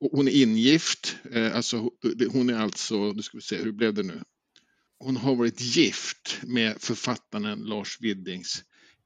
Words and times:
hon 0.00 0.28
är 0.28 0.42
ingift, 0.42 1.16
eh, 1.32 1.56
alltså 1.56 1.90
hon 2.32 2.50
är 2.50 2.58
alltså, 2.58 3.12
nu 3.12 3.22
ska 3.22 3.36
vi 3.36 3.42
se, 3.42 3.56
hur 3.56 3.72
blev 3.72 3.94
det 3.94 4.02
nu? 4.02 4.22
Hon 4.98 5.16
har 5.16 5.34
varit 5.34 5.60
gift 5.60 6.40
med 6.42 6.76
författaren 6.80 7.58
Lars 7.58 7.98
Widdings 8.00 8.62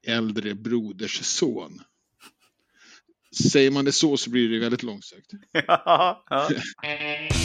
äldre 0.07 0.55
broders 0.55 1.25
son. 1.25 1.81
Säger 3.53 3.71
man 3.71 3.85
det 3.85 3.93
så 3.93 4.17
så 4.17 4.31
blir 4.31 4.49
det 4.49 4.59
väldigt 4.59 4.83
långsökt. 4.83 5.31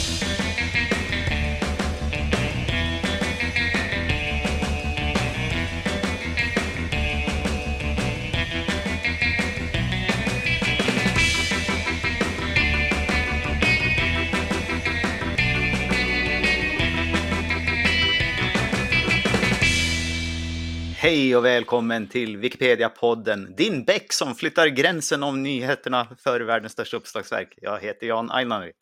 Hej 21.00 21.36
och 21.36 21.44
välkommen 21.44 22.08
till 22.08 22.36
Wikipedia-podden, 22.36 23.56
din 23.56 23.84
bäck 23.84 24.12
som 24.12 24.34
flyttar 24.34 24.68
gränsen 24.68 25.22
om 25.22 25.42
nyheterna 25.42 26.16
för 26.18 26.40
världens 26.40 26.72
största 26.72 26.96
uppslagsverk. 26.96 27.54
Jag 27.56 27.80
heter 27.80 28.06
Jan 28.06 28.30
Ainari. 28.30 28.72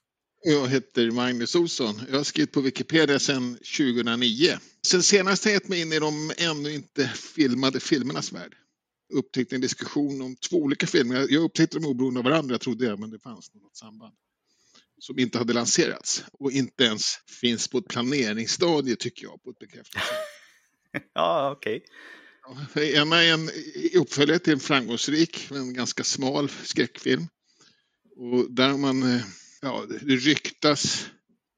Jag 0.43 0.69
heter 0.69 1.11
Magnus 1.11 1.55
Olsson. 1.55 2.01
Jag 2.11 2.17
har 2.17 2.25
skrivit 2.25 2.53
på 2.53 2.61
Wikipedia 2.61 3.19
sedan 3.19 3.59
2009. 3.79 4.49
Sen 4.87 5.03
senast 5.03 5.45
har 5.45 5.51
jag 5.51 5.61
gett 5.61 5.69
mig 5.69 5.81
in 5.81 5.93
i 5.93 5.99
de 5.99 6.33
ännu 6.39 6.75
inte 6.75 7.09
filmade 7.09 7.81
filmernas 7.81 8.33
värld. 8.33 8.55
Upptäckte 9.15 9.55
en 9.55 9.61
diskussion 9.61 10.23
om 10.23 10.37
två 10.37 10.57
olika 10.57 10.87
filmer. 10.87 11.27
Jag 11.31 11.43
upptäckte 11.43 11.77
dem 11.79 11.91
oberoende 11.91 12.21
av 12.21 12.25
varandra, 12.25 12.59
trodde 12.59 12.85
jag, 12.87 12.99
men 12.99 13.11
det 13.11 13.19
fanns 13.19 13.55
något 13.55 13.77
samband. 13.77 14.15
Som 14.99 15.19
inte 15.19 15.39
hade 15.39 15.53
lanserats 15.53 16.25
och 16.33 16.53
inte 16.53 16.85
ens 16.85 17.05
finns 17.41 17.69
på 17.69 17.79
ett 17.79 17.89
planeringsstadie, 17.89 18.97
tycker 18.97 19.25
jag, 19.25 19.43
på 19.43 19.51
ett 19.51 19.59
bekräftelse. 19.59 20.07
ja, 21.15 21.53
okej. 21.57 21.83
Okay. 22.49 22.95
Ena 22.95 23.23
är 23.23 23.33
en 23.33 23.51
uppföljare 23.95 24.39
till 24.39 24.53
en 24.53 24.61
framgångsrik 24.61 25.51
men 25.51 25.75
ganska 25.75 26.05
smal 26.05 26.49
skräckfilm. 26.49 27.27
Och 28.17 28.51
där 28.51 28.77
man, 28.77 29.03
eh, 29.03 29.23
ja, 29.61 29.87
det 29.89 30.17
ryktas, 30.17 31.11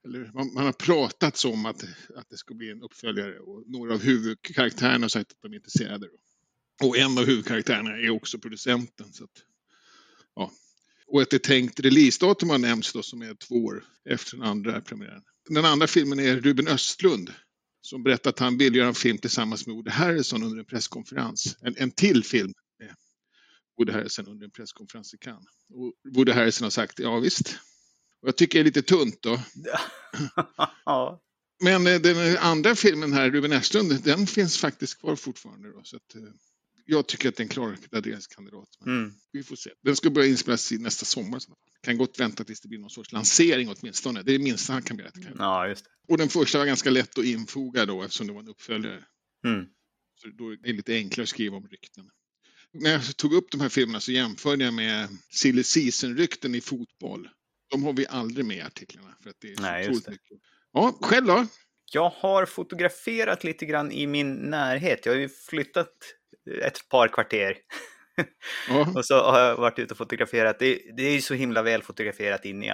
eller 0.05 0.31
man, 0.35 0.55
man 0.55 0.65
har 0.65 0.73
pratat 0.73 1.45
om 1.45 1.67
att, 1.67 1.85
att 2.17 2.31
det 2.31 2.37
ska 2.37 2.55
bli 2.55 2.71
en 2.71 2.83
uppföljare 2.83 3.39
och 3.39 3.65
några 3.67 3.95
av 3.95 4.03
huvudkaraktärerna 4.03 5.05
har 5.05 5.09
sagt 5.09 5.33
att 5.33 5.43
de 5.43 5.53
är 5.53 5.57
intresserade. 5.57 6.07
Då. 6.07 6.87
Och 6.87 6.99
en 6.99 7.19
av 7.19 7.25
huvudkaraktärerna 7.25 7.91
är 7.91 8.11
också 8.11 8.39
producenten. 8.39 9.13
Så 9.13 9.25
att, 9.25 9.31
ja. 10.35 10.53
Och 11.07 11.23
ett 11.23 11.43
tänkt 11.43 11.81
releasedatum 11.81 12.51
har 12.51 12.59
nämnts 12.59 12.93
då 12.93 13.03
som 13.03 13.23
är 13.23 13.35
två 13.35 13.55
år 13.55 13.85
efter 14.05 14.37
den 14.37 14.47
andra 14.47 14.81
premiären. 14.81 15.23
Den 15.49 15.65
andra 15.65 15.87
filmen 15.87 16.21
är 16.21 16.37
Ruben 16.37 16.69
Östlund 16.69 17.33
som 17.81 18.03
berättade 18.03 18.29
att 18.29 18.39
han 18.39 18.59
ville 18.59 18.79
göra 18.79 18.89
en 18.89 18.95
film 18.95 19.19
tillsammans 19.19 19.67
med 19.67 19.77
Woody 19.77 19.91
Harrison 19.91 20.43
under 20.43 20.59
en 20.59 20.65
presskonferens. 20.65 21.57
En, 21.61 21.75
en 21.79 21.91
till 21.91 22.25
film 22.25 22.53
med 22.79 22.95
Woody 23.79 23.93
Harrison 23.93 24.27
under 24.27 24.45
en 24.45 24.51
presskonferens 24.51 25.15
i 25.15 25.19
Cannes. 25.19 25.47
Och 25.75 25.93
Woody 26.15 26.33
Harrison 26.33 26.65
har 26.65 26.71
sagt 26.71 26.99
ja 26.99 27.19
visst. 27.19 27.59
Och 28.23 28.29
jag 28.29 28.37
tycker 28.37 28.59
det 28.59 28.63
är 28.63 28.65
lite 28.65 28.83
tunt 28.83 29.23
då. 29.23 29.41
Men 31.61 31.87
eh, 31.87 32.01
den 32.01 32.37
andra 32.39 32.75
filmen 32.75 33.13
här, 33.13 33.31
Ruben 33.31 33.53
Östlund, 33.53 34.05
den 34.05 34.27
finns 34.27 34.59
faktiskt 34.59 35.01
kvar 35.01 35.17
fortfarande. 35.17 35.73
Då, 35.73 35.81
så 35.85 35.97
att, 35.97 36.15
eh, 36.15 36.23
jag 36.91 37.07
tycker 37.07 37.29
att 37.29 37.37
det 37.37 37.41
är 37.41 37.45
en 37.45 37.49
klar 37.49 37.77
graderingskandidat. 37.91 38.69
Mm. 38.87 39.13
Vi 39.33 39.43
får 39.43 39.57
se. 39.57 39.71
Den 39.83 39.97
ska 39.97 40.11
börja 40.11 40.29
inspelas 40.29 40.73
nästa 40.73 41.05
sommar. 41.05 41.41
Kan 41.83 41.99
gott 41.99 42.21
vänta 42.21 42.45
tills 42.45 42.61
det 42.61 42.69
blir 42.69 42.79
någon 42.79 42.91
sorts 42.91 43.13
lansering 43.13 43.69
åtminstone. 43.69 44.23
Det 44.23 44.33
är 44.33 44.39
det 44.39 44.45
minsta 44.45 44.73
han 44.73 44.83
kan 44.83 44.97
berätta. 44.97 45.21
Ja, 45.39 45.69
just 45.69 45.85
det. 45.85 45.91
Och 46.13 46.19
den 46.19 46.29
första 46.29 46.59
var 46.59 46.67
ganska 46.67 46.91
lätt 46.91 47.19
att 47.19 47.25
infoga 47.25 47.87
då 47.87 48.03
eftersom 48.03 48.27
det 48.27 48.33
var 48.33 48.41
en 48.41 48.49
uppföljare. 48.49 49.05
Mm. 49.45 49.67
Så 50.15 50.29
då 50.29 50.53
är 50.53 50.57
det 50.57 50.73
lite 50.73 50.95
enklare 50.95 51.23
att 51.23 51.29
skriva 51.29 51.57
om 51.57 51.67
rykten. 51.69 52.11
När 52.73 52.91
jag 52.91 53.17
tog 53.17 53.33
upp 53.33 53.51
de 53.51 53.61
här 53.61 53.69
filmerna 53.69 54.01
så 54.01 54.13
jämförde 54.13 54.65
jag 54.65 54.75
med 54.75 55.09
silly 55.31 55.63
season-rykten 55.63 56.55
i 56.55 56.61
fotboll. 56.61 57.29
De 57.71 57.85
har 57.85 57.93
vi 57.93 58.07
aldrig 58.07 58.47
med 58.47 58.57
i 58.57 58.61
artiklarna. 58.61 59.17
För 59.23 59.31
att 59.31 59.37
det 59.39 59.53
är 59.53 59.61
Nej, 59.61 59.87
just 59.87 60.05
det. 60.05 60.11
Mycket. 60.11 60.39
Ja, 60.73 60.99
själv 61.03 61.27
då? 61.27 61.47
Jag 61.93 62.11
har 62.11 62.47
fotograferat 62.47 63.45
lite 63.45 63.67
grann 63.67 63.93
i 63.93 64.07
min 64.07 64.35
närhet. 64.35 65.07
Jag 65.07 65.13
har 65.13 65.21
ju 65.21 65.29
flyttat 65.29 65.95
ett 66.63 66.89
par 66.89 67.09
kvarter. 67.09 67.57
Mm. 68.71 68.97
och 68.97 69.05
så 69.05 69.15
har 69.15 69.41
jag 69.41 69.57
varit 69.57 69.79
ute 69.79 69.95
och 69.95 69.99
fotograferat. 69.99 70.59
Det, 70.59 70.83
det 70.97 71.03
är 71.03 71.13
ju 71.13 71.21
så 71.21 71.35
himla 71.35 71.63
väl 71.63 71.83
fotograferat 71.83 72.45
in 72.45 72.63
i 72.63 72.71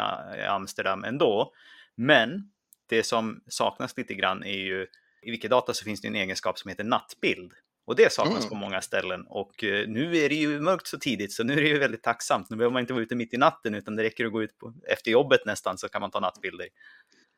Amsterdam 0.49 1.05
ändå. 1.05 1.53
Men 1.97 2.51
det 2.89 3.03
som 3.03 3.41
saknas 3.47 3.97
lite 3.97 4.15
grann 4.15 4.43
är 4.45 4.57
ju, 4.57 4.87
i 5.23 5.31
Wikidata 5.31 5.75
så 5.75 5.85
finns 5.85 6.01
det 6.01 6.09
en 6.09 6.15
egenskap 6.15 6.59
som 6.59 6.69
heter 6.69 6.85
nattbild. 6.85 7.53
Och 7.87 7.97
det 7.97 8.13
saknas 8.13 8.39
mm. 8.39 8.49
på 8.49 8.55
många 8.55 8.81
ställen. 8.81 9.27
Och 9.27 9.65
eh, 9.65 9.89
nu 9.89 10.17
är 10.17 10.29
det 10.29 10.35
ju 10.35 10.61
mörkt 10.61 10.87
så 10.87 10.99
tidigt 10.99 11.33
så 11.33 11.45
nu 11.45 11.53
är 11.53 11.63
det 11.63 11.69
ju 11.69 11.79
väldigt 11.79 12.03
tacksamt. 12.03 12.51
Nu 12.51 12.57
behöver 12.57 12.73
man 12.73 12.81
inte 12.81 12.93
vara 12.93 13.03
ute 13.03 13.15
mitt 13.15 13.35
i 13.35 13.37
natten 13.37 13.75
utan 13.75 13.97
det 13.97 14.03
räcker 14.03 14.25
att 14.25 14.33
gå 14.33 14.43
ut 14.43 14.59
på, 14.59 14.75
efter 14.89 15.11
jobbet 15.11 15.41
nästan 15.47 15.79
så 15.79 15.89
kan 15.89 16.01
man 16.01 16.11
ta 16.11 16.21
nattbilder. 16.21 16.69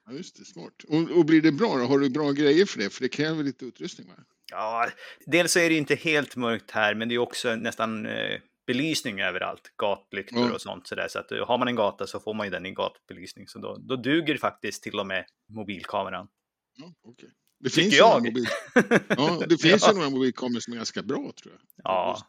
Ja, 0.06 0.12
just 0.12 0.36
det, 0.36 0.44
smart. 0.44 0.74
Och, 0.88 1.18
och 1.18 1.24
blir 1.24 1.42
det 1.42 1.52
bra 1.52 1.76
då? 1.76 1.84
Har 1.84 1.98
du 1.98 2.10
bra 2.10 2.30
grejer 2.30 2.66
för 2.66 2.78
det? 2.78 2.90
För 2.90 3.02
det 3.02 3.08
kräver 3.08 3.44
lite 3.44 3.64
utrustning 3.64 4.08
va? 4.08 4.14
Ja, 4.50 4.90
dels 5.26 5.52
så 5.52 5.58
är 5.58 5.68
det 5.68 5.76
inte 5.76 5.94
helt 5.94 6.36
mörkt 6.36 6.70
här, 6.70 6.94
men 6.94 7.08
det 7.08 7.14
är 7.14 7.18
också 7.18 7.56
nästan 7.56 8.06
eh, 8.06 8.40
belysning 8.66 9.20
överallt. 9.20 9.72
Gatlyktor 9.76 10.40
mm. 10.40 10.52
och 10.52 10.60
sånt. 10.60 10.86
Så, 10.86 10.94
där. 10.94 11.08
så 11.08 11.18
att 11.18 11.32
eh, 11.32 11.46
har 11.46 11.58
man 11.58 11.68
en 11.68 11.76
gata 11.76 12.06
så 12.06 12.20
får 12.20 12.34
man 12.34 12.46
ju 12.46 12.50
den 12.50 12.66
i 12.66 12.70
gatbelysning. 12.70 13.48
Så 13.48 13.58
då, 13.58 13.76
då 13.78 13.96
duger 13.96 14.36
faktiskt 14.36 14.82
till 14.82 14.98
och 15.00 15.06
med 15.06 15.24
mobilkameran. 15.48 16.28
Ja, 16.76 16.92
okay. 17.02 17.28
Det 17.58 17.70
finns 17.70 17.90
Tycker 17.90 17.96
jag. 17.96 18.24
Mobil... 18.24 18.46
Ja, 19.08 19.42
det 19.48 19.58
finns 19.58 19.82
ja. 19.82 19.92
ju 19.92 19.94
några 19.94 20.10
mobilkameror 20.10 20.60
som 20.60 20.72
är 20.72 20.76
ganska 20.76 21.02
bra 21.02 21.32
tror 21.42 21.54
jag. 21.54 21.60
Ja. 21.84 22.26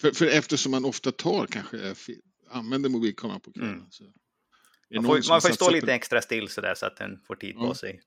För, 0.00 0.10
för 0.10 0.26
eftersom 0.26 0.72
man 0.72 0.84
ofta 0.84 1.12
tar 1.12 1.46
kanske, 1.46 1.94
använder 2.50 2.90
mobilkameran 2.90 3.40
på 3.40 3.52
kvällen. 3.52 3.74
Mm. 3.74 3.86
Så 3.90 4.04
man 4.94 5.04
får, 5.04 5.28
man 5.28 5.40
får 5.40 5.48
stå 5.48 5.70
lite 5.70 5.94
extra 5.94 6.22
still 6.22 6.48
så 6.48 6.60
där 6.60 6.74
så 6.74 6.86
att 6.86 6.96
den 6.96 7.20
får 7.26 7.36
tid 7.36 7.54
ja. 7.58 7.66
på 7.66 7.74
sig. 7.74 8.00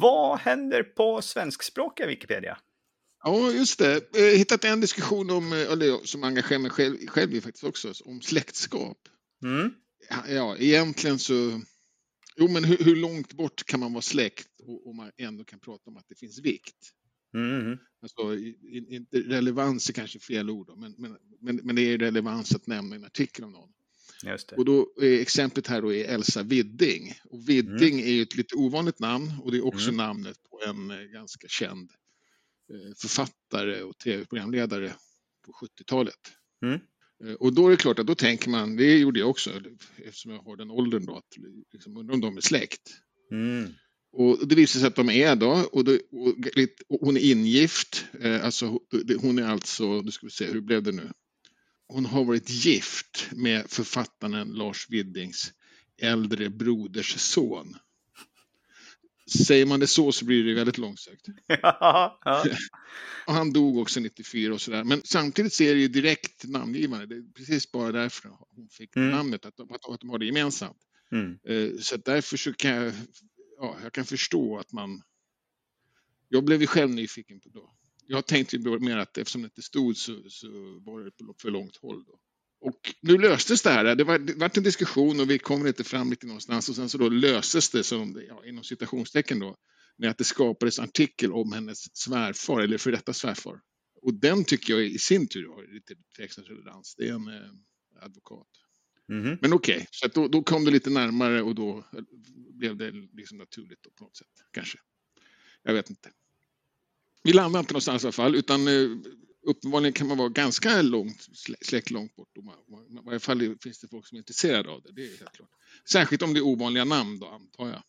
Vad 0.00 0.38
händer 0.38 0.82
på 0.82 1.22
svenskspråkiga 1.22 2.06
Wikipedia? 2.06 2.58
Ja, 3.24 3.50
just 3.50 3.78
det. 3.78 4.00
Jag 4.12 4.20
har 4.20 4.36
hittat 4.36 4.64
en 4.64 4.80
diskussion 4.80 5.30
om, 5.30 5.52
eller 5.52 6.06
som 6.06 6.24
engagerar 6.24 6.58
mig 6.58 6.70
själv, 6.70 7.06
själv 7.06 7.34
i 7.34 7.40
faktiskt 7.40 7.64
också, 7.64 7.92
om 8.04 8.20
släktskap. 8.20 8.98
Mm. 9.44 9.70
Ja, 10.28 10.56
egentligen 10.56 11.18
så... 11.18 11.60
Jo, 12.36 12.48
men 12.48 12.64
hur, 12.64 12.76
hur, 12.76 12.96
långt 12.96 13.32
bort 13.32 13.64
kan 13.64 13.80
man 13.80 13.92
vara 13.92 14.02
släkt 14.02 14.60
och, 14.66 14.86
och 14.86 14.94
man 14.94 15.10
ändå 15.16 15.44
kan 15.44 15.60
prata 15.60 15.90
om 15.90 15.96
att 15.96 16.08
det 16.08 16.14
finns 16.14 16.38
vikt? 16.38 16.92
Mm. 17.34 17.78
Alltså, 18.02 18.34
inte 18.88 19.20
relevans 19.20 19.88
är 19.88 19.92
kanske 19.92 20.18
fel 20.18 20.50
ord, 20.50 20.66
då, 20.66 20.76
men, 20.76 20.94
men, 20.98 21.16
men, 21.40 21.56
men 21.56 21.76
det 21.76 21.82
är 21.82 21.98
relevans 21.98 22.54
att 22.54 22.66
nämna 22.66 22.96
en 22.96 23.04
artikel 23.04 23.44
om 23.44 23.52
någon. 23.52 23.72
Och 24.58 24.64
då 24.64 24.92
är 25.00 25.20
exemplet 25.20 25.66
här 25.66 25.82
då 25.82 25.94
är 25.94 26.04
Elsa 26.04 26.42
Widding. 26.42 27.14
Och 27.24 27.48
Widding 27.48 27.94
mm. 27.94 28.06
är 28.06 28.12
ju 28.12 28.22
ett 28.22 28.36
lite 28.36 28.54
ovanligt 28.54 28.98
namn 28.98 29.32
och 29.42 29.52
det 29.52 29.58
är 29.58 29.66
också 29.66 29.88
mm. 29.88 29.96
namnet 29.96 30.36
på 30.50 30.60
en 30.70 30.90
eh, 30.90 30.96
ganska 30.96 31.48
känd 31.48 31.90
eh, 32.72 32.94
författare 32.96 33.82
och 33.82 33.98
tv-programledare 33.98 34.92
på 35.46 35.52
70-talet. 35.52 36.32
Mm. 36.62 36.80
Eh, 37.24 37.34
och 37.34 37.52
då 37.52 37.66
är 37.66 37.70
det 37.70 37.76
klart 37.76 37.98
att 37.98 38.06
då 38.06 38.14
tänker 38.14 38.50
man, 38.50 38.76
det 38.76 38.98
gjorde 38.98 39.20
jag 39.20 39.30
också 39.30 39.50
eftersom 40.04 40.32
jag 40.32 40.42
har 40.42 40.56
den 40.56 40.70
åldern 40.70 41.06
då, 41.06 41.16
att 41.16 41.36
liksom 41.72 41.96
undra 41.96 42.14
om 42.14 42.20
de 42.20 42.36
är 42.36 42.40
släkt. 42.40 42.90
Mm. 43.30 43.72
Och 44.12 44.48
det 44.48 44.54
visar 44.54 44.80
sig 44.80 44.86
att 44.86 44.96
de 44.96 45.10
är 45.10 45.36
då, 45.36 45.68
och, 45.72 45.84
då, 45.84 45.98
och 46.88 47.00
hon 47.00 47.16
är 47.16 47.30
ingift, 47.32 48.04
alltså 48.42 48.80
hon 49.20 49.38
är 49.38 49.42
alltså, 49.42 50.02
nu 50.02 50.10
ska 50.10 50.26
vi 50.26 50.30
se, 50.30 50.46
hur 50.46 50.60
blev 50.60 50.82
det 50.82 50.92
nu? 50.92 51.12
Hon 51.88 52.06
har 52.06 52.24
varit 52.24 52.50
gift 52.50 53.28
med 53.32 53.70
författaren 53.70 54.48
Lars 54.48 54.86
Widdings 54.90 55.52
äldre 55.98 56.50
broders 56.50 57.20
son. 57.20 57.76
Säger 59.46 59.66
man 59.66 59.80
det 59.80 59.86
så 59.86 60.12
så 60.12 60.24
blir 60.24 60.44
det 60.44 60.54
väldigt 60.54 60.78
långsökt. 60.78 61.26
Ja, 61.46 62.20
ja. 62.24 62.44
och 63.26 63.34
han 63.34 63.52
dog 63.52 63.78
också 63.78 64.00
94 64.00 64.54
och 64.54 64.60
sådär. 64.60 64.84
Men 64.84 65.00
samtidigt 65.04 65.52
så 65.52 65.62
är 65.62 65.74
det 65.74 65.80
ju 65.80 65.88
direkt 65.88 66.44
namngivande. 66.44 67.06
Det 67.06 67.14
är 67.14 67.32
precis 67.34 67.72
bara 67.72 67.92
därför 67.92 68.28
hon 68.28 68.68
fick 68.68 68.96
mm. 68.96 69.10
namnet, 69.10 69.46
att 69.46 69.56
de, 69.56 69.72
att 69.72 70.00
de 70.00 70.10
har 70.10 70.18
det 70.18 70.26
gemensamt. 70.26 70.78
Mm. 71.12 71.38
Eh, 71.44 71.80
så 71.80 71.96
därför 71.96 72.36
så 72.36 72.52
kan 72.52 72.70
jag, 72.70 72.92
ja, 73.58 73.76
jag 73.82 73.92
kan 73.92 74.04
förstå 74.04 74.58
att 74.58 74.72
man... 74.72 75.02
Jag 76.28 76.44
blev 76.44 76.60
ju 76.60 76.66
själv 76.66 76.90
nyfiken 76.90 77.40
på 77.40 77.48
då 77.48 77.78
jag 78.10 78.26
tänkte 78.26 78.58
mer 78.58 78.96
att 78.96 79.18
eftersom 79.18 79.42
det 79.42 79.46
inte 79.46 79.62
stod 79.62 79.96
så, 79.96 80.22
så 80.28 80.48
var 80.86 81.04
det 81.04 81.10
på 81.10 81.34
för 81.42 81.50
långt 81.50 81.76
håll. 81.76 82.04
Då. 82.04 82.20
Och 82.60 82.94
nu 83.00 83.18
löstes 83.18 83.62
det 83.62 83.70
här. 83.70 83.94
Det 83.94 84.04
var, 84.04 84.18
det 84.18 84.34
var 84.34 84.50
en 84.56 84.62
diskussion 84.62 85.20
och 85.20 85.30
vi 85.30 85.38
kom 85.38 85.66
inte 85.66 85.84
fram 85.84 86.10
lite 86.10 86.26
någonstans 86.26 86.68
och 86.68 86.76
sen 86.76 86.88
så 86.88 86.98
då 86.98 87.08
löstes 87.08 87.70
det 87.70 87.84
som, 87.84 88.22
ja, 88.28 88.44
inom 88.46 88.64
citationstecken 88.64 89.38
då, 89.38 89.56
med 89.96 90.10
att 90.10 90.18
det 90.18 90.24
skapades 90.24 90.78
artikel 90.78 91.32
om 91.32 91.52
hennes 91.52 91.96
svärfar 91.96 92.60
eller 92.60 92.78
för 92.78 92.92
detta 92.92 93.12
svärfar. 93.12 93.60
Och 94.02 94.14
den 94.14 94.44
tycker 94.44 94.72
jag 94.72 94.82
i 94.82 94.98
sin 94.98 95.28
tur 95.28 95.48
har 95.48 95.74
lite 95.74 95.94
tveksam 96.16 96.44
Det 96.96 97.08
är 97.08 97.12
en 97.12 97.28
eh, 97.28 98.04
advokat. 98.04 98.48
Mm 99.12 99.24
-hmm. 99.24 99.38
Men 99.40 99.52
okej, 99.52 99.76
okay, 99.76 99.86
så 99.90 100.08
då, 100.08 100.28
då, 100.28 100.42
kom 100.42 100.64
det 100.64 100.70
lite 100.70 100.90
närmare 100.90 101.42
och 101.42 101.54
då 101.54 101.84
blev 102.52 102.76
det 102.76 102.90
liksom 103.12 103.38
naturligt 103.38 103.82
på 103.82 104.04
något 104.04 104.16
sätt. 104.16 104.28
Kanske. 104.52 104.78
Jag 105.62 105.74
vet 105.74 105.90
inte. 105.90 106.10
Vi 107.22 107.32
landar 107.32 107.60
inte 107.60 107.72
någonstans 107.72 108.04
i 108.04 108.06
alla 108.06 108.12
fall, 108.12 108.34
utan 108.34 108.68
eh, 108.68 108.90
uppenbarligen 109.46 109.92
kan 109.92 110.08
man 110.08 110.18
vara 110.18 110.28
ganska 110.28 110.82
långt, 110.82 111.26
släkt 111.60 111.90
långt 111.90 112.16
bort. 112.16 112.28
I 112.36 112.40
varje 113.04 113.18
fall 113.18 113.56
finns 113.62 113.80
det 113.80 113.88
folk 113.88 114.06
som 114.06 114.16
är 114.16 114.18
intresserade 114.18 114.70
av 114.70 114.82
det, 114.82 114.92
det 114.92 115.02
är 115.02 115.18
helt 115.18 115.32
klart. 115.32 115.50
Särskilt 115.92 116.22
om 116.22 116.34
det 116.34 116.40
är 116.40 116.46
ovanliga 116.46 116.84
namn 116.84 117.18
då, 117.18 117.26
antar 117.26 117.68
jag. 117.68 117.82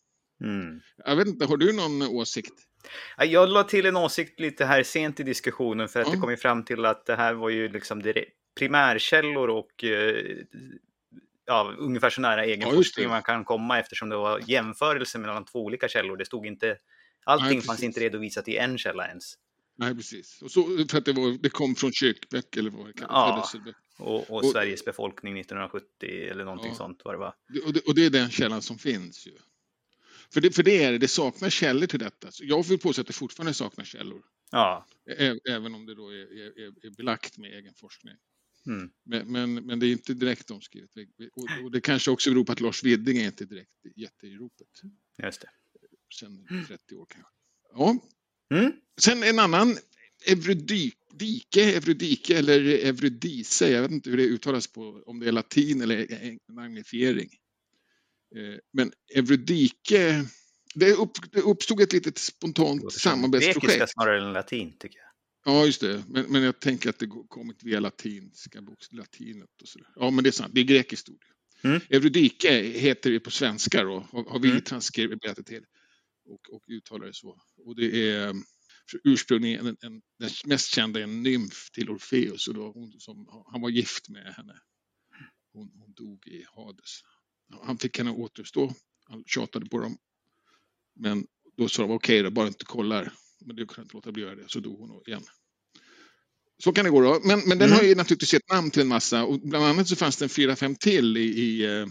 Mm. 0.48 0.80
Jag 0.96 1.16
vet 1.16 1.26
inte, 1.28 1.46
har 1.46 1.56
du 1.56 1.72
någon 1.72 2.02
åsikt? 2.02 2.54
Jag 3.18 3.48
la 3.48 3.64
till 3.64 3.86
en 3.86 3.96
åsikt 3.96 4.40
lite 4.40 4.64
här 4.64 4.82
sent 4.82 5.20
i 5.20 5.22
diskussionen 5.22 5.88
för 5.88 6.00
att 6.00 6.06
ja. 6.06 6.12
det 6.14 6.20
kom 6.20 6.30
ju 6.30 6.36
fram 6.36 6.64
till 6.64 6.84
att 6.84 7.06
det 7.06 7.16
här 7.16 7.34
var 7.34 7.50
ju 7.50 7.68
liksom 7.68 8.12
primärkällor 8.58 9.48
och 9.48 9.84
eh, 9.84 10.36
ja, 11.46 11.74
ungefär 11.78 12.10
så 12.10 12.20
nära 12.20 12.44
egen 12.44 12.68
ja, 12.68 12.74
forskning 12.74 13.08
man 13.08 13.22
kan 13.22 13.44
komma 13.44 13.78
eftersom 13.78 14.08
det 14.08 14.16
var 14.16 14.42
jämförelse 14.46 15.18
mellan 15.18 15.44
två 15.44 15.64
olika 15.64 15.88
källor. 15.88 16.16
Det 16.16 16.24
stod 16.24 16.46
inte, 16.46 16.76
allting 17.24 17.58
Nej, 17.58 17.60
fanns 17.60 17.82
inte 17.82 18.00
redovisat 18.00 18.48
i 18.48 18.56
en 18.56 18.78
källa 18.78 19.08
ens. 19.08 19.34
Nej, 19.76 19.94
precis. 19.94 20.42
Och 20.42 20.50
så, 20.50 20.86
för 20.90 20.98
att 20.98 21.04
det, 21.04 21.12
var, 21.12 21.42
det 21.42 21.50
kom 21.50 21.74
från 21.74 21.92
kyrkböcker 21.92 22.60
eller 22.60 22.70
vad 22.70 22.86
det 22.86 22.92
Ja, 23.00 23.48
och, 23.98 24.30
och, 24.30 24.30
och, 24.30 24.44
Sveriges 24.44 24.84
befolkning 24.84 25.38
1970 25.38 26.28
eller 26.30 26.44
någonting 26.44 26.70
ja, 26.70 26.76
sånt 26.76 27.04
var 27.04 27.12
det 27.12 27.18
var. 27.18 27.34
Och 27.66 27.72
det, 27.72 27.80
och 27.80 27.94
det 27.94 28.06
är 28.06 28.10
den 28.10 28.30
källan 28.30 28.62
som 28.62 28.78
finns 28.78 29.26
ju. 29.26 29.32
För 30.32 30.40
det, 30.40 30.54
för 30.54 30.62
det 30.62 30.84
är 30.84 30.98
det, 30.98 31.08
saknas 31.08 31.52
källor 31.52 31.86
till 31.86 31.98
detta. 31.98 32.32
Så 32.32 32.44
jag 32.44 32.68
vill 32.68 32.78
påstå 32.78 33.00
att 33.00 33.06
det 33.06 33.12
fortfarande 33.12 33.54
saknar 33.54 33.84
källor. 33.84 34.22
Ja. 34.50 34.86
Även 35.48 35.74
om 35.74 35.86
det 35.86 35.94
då 35.94 36.08
är, 36.08 36.16
är, 36.16 36.86
är 36.86 36.96
belagt 36.96 37.38
med 37.38 37.52
egen 37.52 37.74
forskning. 37.74 38.14
Mm. 38.66 38.90
Men, 39.04 39.32
men, 39.32 39.54
men, 39.54 39.78
det 39.78 39.86
är 39.86 39.92
inte 39.92 40.14
direkt 40.14 40.50
omskrivet. 40.50 40.90
Och, 41.32 41.64
och, 41.64 41.70
det 41.70 41.80
kanske 41.80 42.10
också 42.10 42.30
beror 42.30 42.44
på 42.44 42.52
att 42.52 42.60
Lars 42.60 42.84
Widding 42.84 43.18
är 43.18 43.26
inte 43.26 43.44
direkt 43.44 43.72
ropet. 44.22 44.68
Just 45.22 45.40
det. 45.40 45.48
Sen 46.14 46.46
30 46.68 46.94
år 46.94 47.06
kanske. 47.06 47.32
Ja. 47.72 47.96
Mm. 48.54 48.72
Sen 49.00 49.22
en 49.22 49.38
annan 49.38 49.78
Eurydike, 50.26 51.76
Eurydike 51.76 52.38
eller 52.38 52.60
Eurydice, 52.60 53.70
jag 53.70 53.82
vet 53.82 53.90
inte 53.90 54.10
hur 54.10 54.16
det 54.16 54.22
uttalas 54.22 54.66
på, 54.66 55.02
om 55.06 55.20
det 55.20 55.28
är 55.28 55.32
latin 55.32 55.80
eller 55.80 56.12
en 56.48 56.58
agnifiering. 56.58 57.28
Eh, 58.36 58.58
men 58.72 58.92
Eurydike, 59.14 60.24
det, 60.74 60.92
upp, 60.92 61.32
det 61.32 61.40
uppstod 61.40 61.80
ett 61.80 61.92
litet 61.92 62.18
spontant 62.18 62.92
samarbetsprojekt. 62.92 63.62
Grekiska 63.62 63.86
snarare 63.86 64.26
än 64.26 64.32
latin 64.32 64.72
tycker 64.78 64.98
jag. 64.98 65.06
Ja, 65.44 65.66
just 65.66 65.80
det. 65.80 66.04
Men, 66.08 66.32
men 66.32 66.42
jag 66.42 66.60
tänker 66.60 66.90
att 66.90 66.98
det 66.98 67.06
kommit 67.28 67.62
via 67.62 67.80
latinska 67.80 68.62
latinet 68.90 69.62
och 69.62 69.68
sådär. 69.68 69.88
Ja, 69.96 70.10
men 70.10 70.24
det 70.24 70.30
är 70.30 70.32
sant. 70.32 70.54
Det 70.54 70.60
är 70.60 70.64
grekiskt 70.64 71.08
ord. 71.08 71.24
Mm. 71.62 71.80
Eurydike 71.90 72.62
heter 72.62 73.10
det 73.10 73.20
på 73.20 73.30
svenska 73.30 73.82
då, 73.82 74.06
har 74.12 74.38
vi 74.38 74.50
mm. 74.50 74.62
transkriberat 74.62 75.36
det 75.36 75.42
till 75.42 75.64
och, 76.30 76.54
och 76.54 76.62
uttalar 76.68 77.06
det 77.06 77.14
så. 77.14 77.42
Och 77.56 77.76
det 77.76 78.10
är 78.10 78.34
ursprungligen 79.04 79.66
en, 79.66 79.76
en, 79.80 80.02
den 80.18 80.30
mest 80.44 80.74
kända 80.74 81.00
en 81.00 81.22
nymf 81.22 81.70
till 81.72 81.90
Orfeus 81.90 82.48
och 82.48 82.54
då 82.54 82.72
hon 82.72 83.00
som, 83.00 83.44
han 83.46 83.60
var 83.60 83.70
gift 83.70 84.08
med 84.08 84.34
henne. 84.34 84.60
Hon, 85.52 85.70
hon 85.74 85.92
dog 85.92 86.26
i 86.26 86.44
Hades. 86.48 87.00
Han 87.62 87.78
fick 87.78 87.98
henne 87.98 88.10
återuppstå. 88.10 88.74
Han 89.04 89.24
tjatade 89.26 89.66
på 89.66 89.78
dem. 89.78 89.98
Men 90.94 91.26
då 91.56 91.68
sa 91.68 91.82
de 91.82 91.90
okej 91.90 92.20
okay, 92.20 92.30
bara 92.30 92.46
inte 92.46 92.64
kollar. 92.64 93.12
Men 93.40 93.56
det 93.56 93.66
kunde 93.66 93.82
inte 93.82 93.96
låta 93.96 94.12
bli 94.12 94.22
att 94.22 94.28
göra 94.28 94.40
det, 94.42 94.48
så 94.48 94.60
dog 94.60 94.78
hon 94.78 95.02
igen. 95.06 95.22
Så 96.58 96.72
kan 96.72 96.84
det 96.84 96.90
gå 96.90 97.00
då. 97.00 97.20
Men, 97.24 97.40
men 97.46 97.58
den 97.58 97.68
mm. 97.68 97.72
har 97.78 97.82
ju 97.82 97.94
naturligtvis 97.94 98.32
gett 98.32 98.50
namn 98.50 98.70
till 98.70 98.82
en 98.82 98.88
massa 98.88 99.24
och 99.24 99.40
bland 99.40 99.64
annat 99.64 99.88
så 99.88 99.96
fanns 99.96 100.16
det 100.16 100.24
en 100.24 100.28
fyra, 100.28 100.56
fem 100.56 100.76
till 100.76 101.16
i, 101.16 101.20
i, 101.20 101.64
eh, 101.64 101.86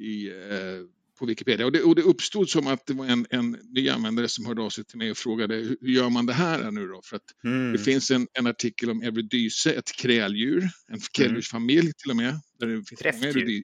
i 0.00 0.28
eh, 0.28 0.86
på 1.22 1.26
Wikipedia. 1.26 1.66
Och 1.66 1.72
det, 1.72 1.82
och 1.82 1.94
det, 1.94 2.02
uppstod 2.02 2.48
som 2.48 2.66
att 2.66 2.86
det 2.86 2.94
var 2.94 3.06
en, 3.06 3.26
en 3.30 3.50
ny 3.50 3.88
användare 3.88 4.28
som 4.28 4.46
hörde 4.46 4.62
av 4.62 4.70
sig 4.70 4.84
till 4.84 4.98
mig 4.98 5.10
och 5.10 5.16
frågade 5.16 5.54
hur 5.54 5.88
gör 5.88 6.10
man 6.10 6.26
det 6.26 6.32
här 6.32 6.70
nu 6.70 6.88
då? 6.88 7.02
För 7.04 7.16
att 7.16 7.44
mm. 7.44 7.72
det 7.72 7.78
finns 7.78 8.10
en, 8.10 8.28
en 8.32 8.46
artikel 8.46 8.90
om 8.90 9.02
Eurydice, 9.02 9.66
ett 9.66 9.92
kräldjur, 9.96 10.68
en 10.88 11.00
kräldjursfamilj 11.12 11.80
mm. 11.80 11.92
till 11.96 12.10
och 12.10 12.16
med. 12.16 12.40
Där 12.58 12.66
det 12.66 12.84
finns 12.84 13.00
Kräftdjur? 13.00 13.62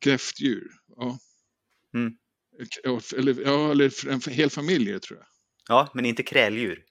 Kräftdjur, 0.00 0.70
ja. 0.96 1.18
Mm. 1.94 2.12
Eller, 3.16 3.42
ja, 3.42 3.70
eller 3.70 4.08
en 4.08 4.20
hel 4.34 4.50
familj 4.50 5.00
tror 5.00 5.18
jag. 5.18 5.26
Ja, 5.68 5.90
men 5.94 6.06
inte 6.06 6.22
kräldjur. 6.22 6.84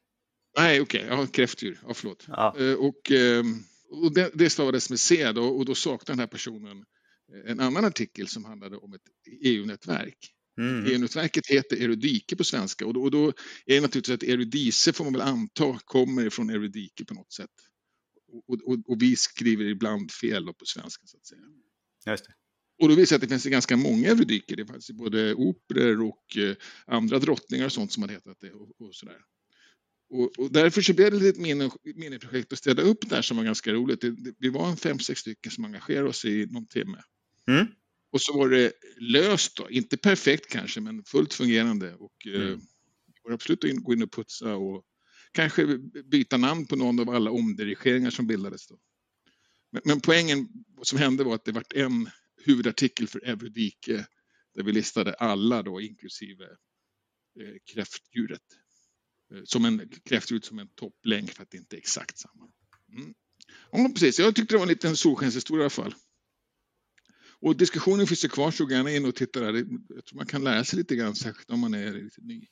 Nej, 0.58 0.82
okej, 0.82 1.04
okay. 1.04 1.18
ja, 1.18 1.28
kräftdjur, 1.28 1.80
ja 1.88 1.94
förlåt. 1.94 2.26
Ja. 2.28 2.56
Uh, 2.60 2.76
och, 2.76 3.12
uh, 3.12 3.44
och 3.90 4.14
det, 4.14 4.32
det 4.34 4.50
stavades 4.50 4.90
med 4.90 5.00
C 5.00 5.32
då, 5.32 5.44
och 5.44 5.66
då 5.66 5.76
saknar 5.76 6.16
den 6.16 6.20
här 6.20 6.28
personen 6.28 6.86
en 7.46 7.60
annan 7.60 7.86
artikel 7.86 8.28
som 8.28 8.46
handlade 8.46 8.78
om 8.78 8.94
ett 8.94 9.02
EU-nätverk. 9.42 10.18
Mm. 10.58 10.86
EU-nätverket 10.86 11.48
heter 11.48 11.78
Erudike 11.78 12.36
på 12.36 12.44
svenska 12.44 12.86
och 12.86 12.94
då, 12.94 13.02
och 13.04 13.12
då 13.12 13.28
är 13.66 13.76
det 13.76 13.82
naturligtvis 13.82 14.16
att 14.16 14.24
Erudice 14.24 14.94
får 14.94 15.04
man 15.04 15.14
väl 15.14 15.22
anta 15.22 15.80
kommer 15.86 16.30
från 16.30 16.50
Erudike 16.50 17.06
på 17.06 17.14
något 17.14 17.34
sätt. 17.34 17.50
Och, 18.48 18.60
och, 18.64 18.78
och 18.88 19.02
vi 19.02 19.16
skriver 19.16 19.66
ibland 19.66 20.12
fel 20.12 20.46
på 20.46 20.66
svenska 20.66 21.08
så 21.08 21.18
att 21.18 21.26
säga. 21.26 21.42
Just 22.08 22.26
det. 22.26 22.34
Och 22.82 22.90
då 22.90 22.96
visar 22.96 23.16
att 23.16 23.22
det 23.22 23.28
finns 23.28 23.46
ganska 23.46 23.78
många 23.78 24.08
erudiker. 24.08 24.56
Det 24.56 24.66
fanns 24.66 24.92
både 24.92 25.34
operor 25.34 26.02
och 26.02 26.38
eh, 26.38 26.56
andra 26.86 27.20
drottningar 27.20 27.66
och 27.66 27.72
sånt 27.72 27.92
som 27.92 28.04
hade 28.04 28.14
hetat 28.14 28.38
det. 28.40 28.52
Och, 28.52 28.82
och 28.82 28.96
sådär. 28.96 29.18
Och, 30.10 30.40
och, 30.40 30.52
därför 30.52 30.82
så 30.82 30.94
blev 30.94 31.20
det 31.20 31.30
ett 31.30 31.38
minne, 31.38 31.70
minneprojekt 31.96 32.54
att 32.54 32.60
städa 32.60 32.82
upp 32.82 33.10
där 33.10 33.22
som 33.22 33.38
var 33.38 33.44
ganska 33.44 33.74
roligt. 33.74 34.02
Det, 34.02 34.12
det, 34.12 34.34
vi 34.40 34.50
var 34.50 34.70
en 34.70 34.78
fem, 34.78 35.00
sex 35.00 35.20
stycken 35.20 35.52
som 35.52 35.66
engagerade 35.66 36.10
oss 36.10 36.26
i 36.26 36.46
någon 36.46 36.68
timme. 36.68 36.98
Mm. 37.50 37.68
Och 38.12 38.22
så 38.22 38.38
var 38.38 38.50
det 38.50 38.74
löst 39.00 39.58
då, 39.58 39.70
inte 39.70 39.98
perfekt 39.98 40.52
kanske, 40.52 40.82
men 40.82 41.04
fullt 41.04 41.34
fungerande. 41.34 41.96
Och 41.96 42.28
eh, 42.28 42.42
mm. 42.42 42.54
eh, 42.54 42.60
går 43.24 43.34
absolut 43.34 43.64
att 43.64 43.84
gå 43.84 43.94
in 43.94 44.04
och 44.04 44.12
putsa 44.12 44.56
och 44.56 44.86
kanske 45.32 45.78
byta 46.12 46.38
namn 46.38 46.68
på 46.68 46.76
någon 46.76 47.00
av 47.00 47.10
alla 47.10 47.32
omdirigeringar 47.32 48.10
som 48.10 48.28
bildades 48.28 48.68
då. 48.68 48.80
Men, 49.72 49.82
men 49.86 50.02
poängen 50.02 50.48
som 50.82 51.00
hände 51.00 51.24
var 51.24 51.36
att 51.36 51.46
det 51.46 51.52
var 51.52 51.64
en 51.76 52.10
huvudartikel 52.46 53.08
för 53.08 53.26
Euridike 53.26 54.06
där 54.56 54.64
vi 54.64 54.72
listade 54.72 55.14
alla 55.14 55.64
då 55.64 55.82
inklusive 55.82 56.44
eh, 57.40 57.56
kräftdjuret. 57.74 58.42
Eh, 59.34 59.42
som 59.44 59.66
en 59.66 59.90
kräftdjuret 60.06 60.46
som 60.46 60.60
en 60.60 60.68
topplänk 60.68 61.32
för 61.32 61.44
att 61.44 61.52
det 61.52 61.58
inte 61.58 61.76
är 61.76 61.78
exakt 61.78 62.18
samma. 62.18 62.48
Mm. 62.98 63.14
Ja, 63.72 63.90
precis. 63.94 64.20
Jag 64.20 64.36
tyckte 64.36 64.54
det 64.54 64.58
var 64.58 64.66
en 64.66 64.70
liten 64.70 64.98
solskenshistoria 64.98 65.62
i 65.62 65.64
alla 65.64 65.70
fall. 65.70 65.96
Och 67.42 67.58
diskussionen 67.58 68.08
finns 68.08 68.26
ju 68.26 68.30
kvar, 68.30 68.52
så 68.52 68.70
gärna 68.70 68.92
in 68.92 69.06
och 69.06 69.16
titta 69.16 69.40
där. 69.40 69.54
Jag 69.90 70.06
tror 70.06 70.18
man 70.18 70.26
kan 70.26 70.44
lära 70.44 70.64
sig 70.64 70.78
lite 70.78 70.96
grann, 70.96 71.16
särskilt 71.16 71.50
om 71.50 71.60
man 71.60 71.74
är 71.74 71.92
lite 71.92 72.22
ny. 72.22 72.48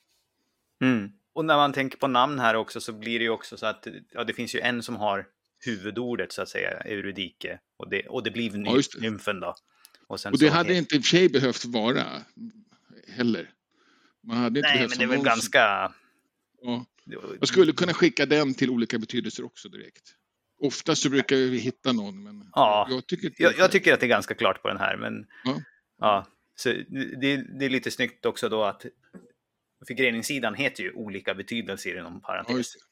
Mm. 0.82 1.10
Och 1.32 1.44
när 1.44 1.56
man 1.56 1.72
tänker 1.72 1.98
på 1.98 2.08
namn 2.08 2.38
här 2.38 2.54
också 2.54 2.80
så 2.80 2.92
blir 2.92 3.18
det 3.18 3.24
ju 3.24 3.30
också 3.30 3.56
så 3.56 3.66
att 3.66 3.86
ja, 4.12 4.24
det 4.24 4.32
finns 4.32 4.54
ju 4.54 4.60
en 4.60 4.82
som 4.82 4.96
har 4.96 5.26
huvudordet 5.64 6.32
så 6.32 6.42
att 6.42 6.48
säga, 6.48 6.70
Eurydike. 6.70 7.58
Och 7.76 7.90
det, 7.90 8.06
och 8.06 8.22
det 8.22 8.30
blir 8.30 8.50
ny, 8.50 8.70
ja, 8.70 8.82
det. 8.94 9.00
nymfen 9.00 9.40
då. 9.40 9.54
Och, 10.06 10.18
och 10.26 10.38
det 10.38 10.48
hade 10.48 10.74
inte 10.74 10.96
i 10.96 10.98
och 10.98 11.02
för 11.02 11.08
sig 11.08 11.28
behövt 11.28 11.64
vara 11.64 12.04
heller. 13.08 13.50
Man 14.22 14.36
hade 14.36 14.60
inte 14.60 14.70
Nej, 14.74 14.88
men 14.88 14.98
det 14.98 15.04
är 15.04 15.08
väl 15.08 15.22
ganska... 15.22 15.92
Ja. 16.62 16.86
Jag 17.40 17.48
skulle 17.48 17.72
kunna 17.72 17.94
skicka 17.94 18.26
den 18.26 18.54
till 18.54 18.70
olika 18.70 18.98
betydelser 18.98 19.44
också 19.44 19.68
direkt. 19.68 20.14
Oftast 20.60 21.02
så 21.02 21.10
brukar 21.10 21.36
vi 21.36 21.58
hitta 21.58 21.92
någon, 21.92 22.22
men 22.22 22.50
ja, 22.54 22.86
jag, 22.90 23.06
tycker, 23.06 23.32
jag, 23.38 23.58
jag, 23.58 23.72
tycker 23.72 23.92
att 23.92 24.00
det 24.00 24.06
är 24.06 24.08
ganska 24.08 24.34
klart 24.34 24.62
på 24.62 24.68
den 24.68 24.76
här. 24.76 24.96
Men, 24.96 25.26
ja. 25.44 25.62
ja 25.98 26.26
så 26.54 26.68
det, 26.68 27.36
det, 27.58 27.64
är 27.64 27.68
lite 27.70 27.90
snyggt 27.90 28.26
också 28.26 28.48
då 28.48 28.64
att 28.64 28.86
förgreningssidan 29.88 30.54
heter 30.54 30.82
ju 30.82 30.92
olika 30.92 31.34
betydelser 31.34 31.98
inom 31.98 32.20
parentes. 32.20 32.76
Ja, 32.76 32.84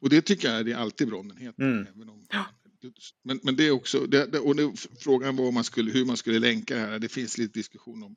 och 0.00 0.10
det 0.10 0.22
tycker 0.22 0.52
jag 0.52 0.66
det 0.66 0.72
är 0.72 0.76
alltid 0.76 1.08
bra 1.08 1.18
om 1.18 1.28
den 1.28 1.36
heter. 1.36 1.62
Mm. 1.62 1.86
Om, 2.10 2.26
men, 3.24 3.40
men 3.42 3.56
det 3.56 3.66
är 3.66 3.70
också, 3.70 4.06
det, 4.06 4.26
det, 4.26 4.38
och 4.38 4.56
det, 4.56 4.72
frågan 5.00 5.36
var 5.36 5.52
man 5.52 5.64
skulle, 5.64 5.90
hur 5.90 6.04
man 6.04 6.16
skulle 6.16 6.38
länka 6.38 6.74
det 6.74 6.80
här. 6.80 6.98
Det 6.98 7.08
finns 7.08 7.38
lite 7.38 7.58
diskussion 7.58 8.02
om 8.02 8.16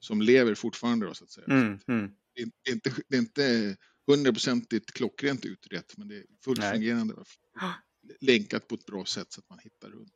som 0.00 0.22
lever 0.22 0.54
fortfarande 0.54 1.06
då, 1.06 1.14
så 1.14 1.24
att 1.24 1.30
säga. 1.30 1.46
Mm, 1.46 1.78
mm. 1.88 2.10
Det, 2.34 2.70
är 2.70 2.74
inte, 2.74 2.92
det 3.08 3.16
är 3.16 3.20
inte 3.20 3.76
hundraprocentigt 4.10 4.92
klockrent 4.92 5.44
utrett, 5.44 5.96
men 5.96 6.08
det 6.08 6.16
är 6.16 6.24
fullt 6.44 6.64
fungerande. 6.64 7.14
Länkat 8.20 8.68
på 8.68 8.74
ett 8.74 8.86
bra 8.86 9.04
sätt 9.04 9.32
så 9.32 9.40
att 9.40 9.48
man 9.48 9.58
hittar 9.58 9.88
runt. 9.88 10.14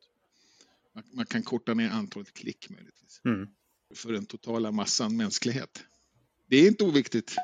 Man, 0.95 1.05
man 1.13 1.27
kan 1.27 1.43
korta 1.43 1.75
ner 1.75 1.91
antalet 1.91 2.33
klick 2.33 2.71
möjligtvis. 2.71 3.21
Mm. 3.25 3.49
För 3.95 4.13
den 4.13 4.27
totala 4.27 4.73
massan 4.73 5.17
mänsklighet. 5.17 5.85
Det 6.47 6.57
är 6.57 6.69
inte 6.69 6.85
oviktigt. 6.85 7.37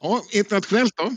Ja, 0.00 0.22
internationellt 0.32 0.96
då? 0.96 1.16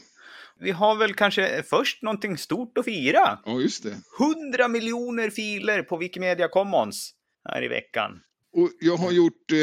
Vi 0.59 0.71
har 0.71 0.95
väl 0.95 1.13
kanske 1.13 1.63
först 1.63 2.01
någonting 2.01 2.37
stort 2.37 2.77
att 2.77 2.85
fira. 2.85 3.39
Ja, 3.45 3.59
just 3.59 3.83
det. 3.83 3.97
100 4.19 4.67
miljoner 4.67 5.29
filer 5.29 5.83
på 5.83 5.97
Wikimedia 5.97 6.47
Commons 6.47 7.13
här 7.49 7.63
i 7.63 7.67
veckan. 7.67 8.21
Och 8.53 8.69
jag 8.79 8.97
har 8.97 9.11
gjort, 9.11 9.51
eh, 9.51 9.57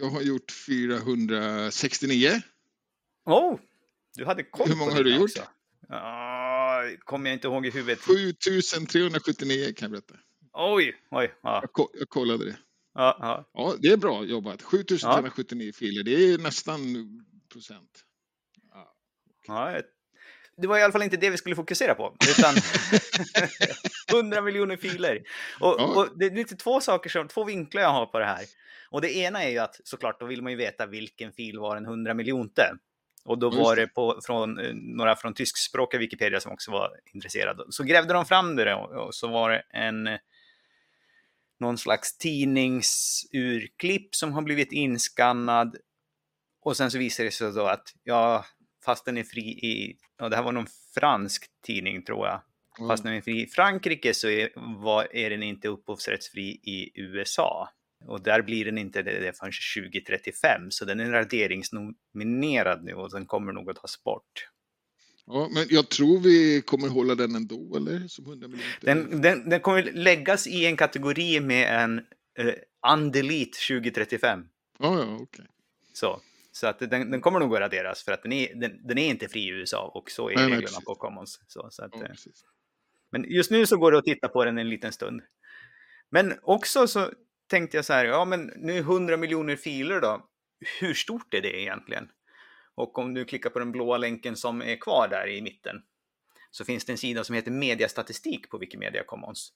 jag 0.00 0.10
har 0.10 0.22
gjort 0.22 0.52
469. 0.66 2.30
Oh, 3.24 3.58
du 4.16 4.24
hade 4.24 4.42
koll 4.42 4.68
Hur 4.68 4.76
många 4.76 4.92
har 4.92 5.04
du 5.04 5.14
gjort? 5.14 5.22
Också. 5.22 5.42
Uh, 5.90 6.98
kommer 6.98 7.30
jag 7.30 7.36
inte 7.36 7.46
ihåg 7.48 7.66
i 7.66 7.70
huvudet. 7.70 8.00
7379 8.00 9.72
kan 9.76 9.86
jag 9.86 9.90
berätta. 9.90 10.14
Oj, 10.52 10.96
oj. 11.10 11.34
Ja. 11.42 11.58
Jag, 11.62 11.72
ko 11.72 11.88
jag 11.98 12.08
kollade 12.08 12.44
det. 12.44 12.56
Ja, 12.94 13.16
ja. 13.20 13.50
ja, 13.52 13.74
det 13.78 13.88
är 13.88 13.96
bra 13.96 14.24
jobbat. 14.24 14.62
7379 14.62 15.66
ja. 15.66 15.72
filer, 15.78 16.02
det 16.02 16.32
är 16.32 16.38
nästan 16.38 16.80
procent. 17.52 18.04
Ja. 18.72 18.94
ja, 19.46 19.80
det 20.56 20.66
var 20.66 20.78
i 20.78 20.82
alla 20.82 20.92
fall 20.92 21.02
inte 21.02 21.16
det 21.16 21.30
vi 21.30 21.36
skulle 21.36 21.56
fokusera 21.56 21.94
på, 21.94 22.16
utan 22.30 22.54
100 24.20 24.40
miljoner 24.40 24.76
filer. 24.76 25.22
Och, 25.60 25.76
ja. 25.78 25.84
och, 25.84 26.18
det 26.18 26.26
är 26.26 26.30
lite 26.30 26.56
två 26.56 26.80
saker, 26.80 27.10
som, 27.10 27.28
två 27.28 27.44
vinklar 27.44 27.82
jag 27.82 27.92
har 27.92 28.06
på 28.06 28.18
det 28.18 28.24
här. 28.24 28.44
Och 28.90 29.00
det 29.00 29.16
ena 29.16 29.42
är 29.42 29.48
ju 29.48 29.58
att 29.58 29.80
såklart, 29.84 30.20
då 30.20 30.26
vill 30.26 30.42
man 30.42 30.52
ju 30.52 30.58
veta 30.58 30.86
vilken 30.86 31.32
fil 31.32 31.58
var 31.58 31.76
en 31.76 31.84
100 31.84 32.14
miljonte. 32.14 32.76
Och 33.24 33.38
då 33.38 33.50
var 33.50 33.76
det 33.76 33.86
på, 33.86 34.20
från, 34.26 34.58
eh, 34.58 34.74
några 34.74 35.16
från 35.16 35.34
tyskspråkiga 35.34 36.00
Wikipedia 36.00 36.40
som 36.40 36.52
också 36.52 36.70
var 36.70 36.90
intresserade. 37.14 37.64
Så 37.70 37.84
grävde 37.84 38.12
de 38.12 38.26
fram 38.26 38.56
det 38.56 38.74
och, 38.74 39.06
och 39.06 39.14
så 39.14 39.28
var 39.28 39.50
det 39.50 39.62
en 39.70 40.08
någon 41.60 41.78
slags 41.78 42.18
tidningsurklipp 42.18 44.14
som 44.14 44.32
har 44.32 44.42
blivit 44.42 44.72
inskannad. 44.72 45.76
Och 46.60 46.76
sen 46.76 46.90
så 46.90 46.98
visar 46.98 47.24
det 47.24 47.30
sig 47.30 47.52
då 47.52 47.66
att 47.66 47.92
ja, 48.02 48.44
fast 48.86 49.04
den 49.04 49.18
är 49.18 49.24
fri 49.24 49.42
i, 49.42 49.96
ja, 50.18 50.28
det 50.28 50.36
här 50.36 50.42
var 50.42 50.52
någon 50.52 50.66
fransk 50.94 51.46
tidning 51.66 52.02
tror 52.02 52.26
jag. 52.26 52.42
Mm. 52.78 52.88
Fast 52.88 53.02
den 53.02 53.12
är 53.12 53.20
fri 53.20 53.42
i 53.42 53.46
Frankrike 53.46 54.14
så 54.14 54.28
är, 54.28 54.50
var, 54.82 55.16
är 55.16 55.30
den 55.30 55.42
inte 55.42 55.68
upphovsrättsfri 55.68 56.48
i 56.62 56.90
USA. 56.94 57.68
Och 58.06 58.22
där 58.22 58.42
blir 58.42 58.64
den 58.64 58.78
inte 58.78 59.02
det, 59.02 59.20
det 59.20 59.38
förrän 59.38 59.52
2035, 59.92 60.70
så 60.70 60.84
den 60.84 61.00
är 61.00 61.10
raderingsnominerad 61.10 62.84
nu 62.84 62.94
och 62.94 63.10
den 63.10 63.26
kommer 63.26 63.52
nog 63.52 63.70
att 63.70 63.76
tas 63.76 64.04
bort. 64.04 64.48
Ja, 65.26 65.48
men 65.54 65.66
jag 65.68 65.88
tror 65.88 66.20
vi 66.20 66.62
kommer 66.62 66.88
hålla 66.88 67.14
den 67.14 67.34
ändå, 67.34 67.76
eller? 67.76 68.08
Som 68.08 68.26
100 68.26 68.48
den, 68.80 69.20
den, 69.22 69.48
den 69.48 69.60
kommer 69.60 69.82
läggas 69.82 70.46
i 70.46 70.66
en 70.66 70.76
kategori 70.76 71.40
med 71.40 71.84
en 71.84 71.98
uh, 72.44 72.52
Undelete 72.92 73.58
2035. 73.68 74.44
Ja, 74.78 74.98
ja, 74.98 75.04
okej. 75.04 75.14
Okay. 75.14 75.46
Så, 75.92 76.20
så 76.56 76.66
att 76.66 76.78
den, 76.78 77.10
den, 77.10 77.20
kommer 77.20 77.40
nog 77.40 77.54
att 77.54 77.60
raderas 77.60 78.04
för 78.04 78.12
att 78.12 78.22
den 78.22 78.32
är, 78.32 78.54
den, 78.54 78.86
den 78.86 78.98
är 78.98 79.08
inte 79.08 79.28
fri 79.28 79.40
i 79.40 79.48
USA 79.48 79.90
och 79.94 80.10
så 80.10 80.30
är 80.30 80.34
nej, 80.34 80.44
reglerna 80.44 80.80
på 80.86 80.94
Commons. 80.94 81.40
Så, 81.46 81.68
så 81.70 81.84
att, 81.84 81.90
ja, 81.94 82.04
eh, 82.04 82.10
men 83.12 83.24
just 83.24 83.50
nu 83.50 83.66
så 83.66 83.76
går 83.76 83.92
det 83.92 83.98
att 83.98 84.04
titta 84.04 84.28
på 84.28 84.44
den 84.44 84.58
en 84.58 84.68
liten 84.68 84.92
stund. 84.92 85.22
Men 86.10 86.38
också 86.42 86.86
så 86.86 87.10
tänkte 87.46 87.76
jag 87.76 87.84
så 87.84 87.92
här, 87.92 88.04
ja 88.04 88.24
men 88.24 88.52
nu 88.56 88.78
100 88.78 89.16
miljoner 89.16 89.56
filer 89.56 90.00
då. 90.00 90.28
Hur 90.80 90.94
stort 90.94 91.34
är 91.34 91.42
det 91.42 91.60
egentligen? 91.60 92.08
Och 92.74 92.98
om 92.98 93.14
du 93.14 93.24
klickar 93.24 93.50
på 93.50 93.58
den 93.58 93.72
blåa 93.72 93.98
länken 93.98 94.36
som 94.36 94.62
är 94.62 94.76
kvar 94.76 95.08
där 95.08 95.28
i 95.28 95.42
mitten 95.42 95.76
så 96.50 96.64
finns 96.64 96.84
det 96.84 96.92
en 96.92 96.98
sida 96.98 97.24
som 97.24 97.34
heter 97.34 97.50
mediastatistik 97.50 98.50
på 98.50 98.58
Wikimedia 98.58 99.04
Commons. 99.04 99.52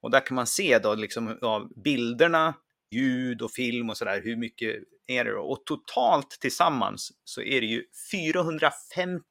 Och 0.00 0.10
där 0.10 0.26
kan 0.26 0.34
man 0.34 0.46
se 0.46 0.78
då 0.78 0.94
liksom 0.94 1.38
av 1.42 1.82
bilderna, 1.84 2.54
ljud 2.90 3.42
och 3.42 3.52
film 3.52 3.90
och 3.90 3.96
sådär, 3.96 4.22
hur 4.24 4.36
mycket 4.36 4.76
det 5.24 5.30
då? 5.30 5.40
Och 5.40 5.62
totalt 5.66 6.30
tillsammans 6.40 7.12
så 7.24 7.42
är 7.42 7.60
det 7.60 7.66
ju 7.66 7.84
450 8.10 9.22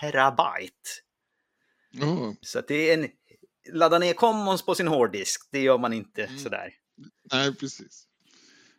terabyte. 0.00 0.90
Oh. 2.02 2.32
Så 2.40 2.60
det 2.60 2.90
är 2.90 2.98
en, 2.98 3.08
ladda 3.72 3.98
ner 3.98 4.12
Commons 4.12 4.62
på 4.62 4.74
sin 4.74 4.88
hårddisk, 4.88 5.48
det 5.52 5.60
gör 5.60 5.78
man 5.78 5.92
inte 5.92 6.24
mm. 6.24 6.38
sådär. 6.38 6.72
Nej, 7.32 7.54
precis. 7.54 8.04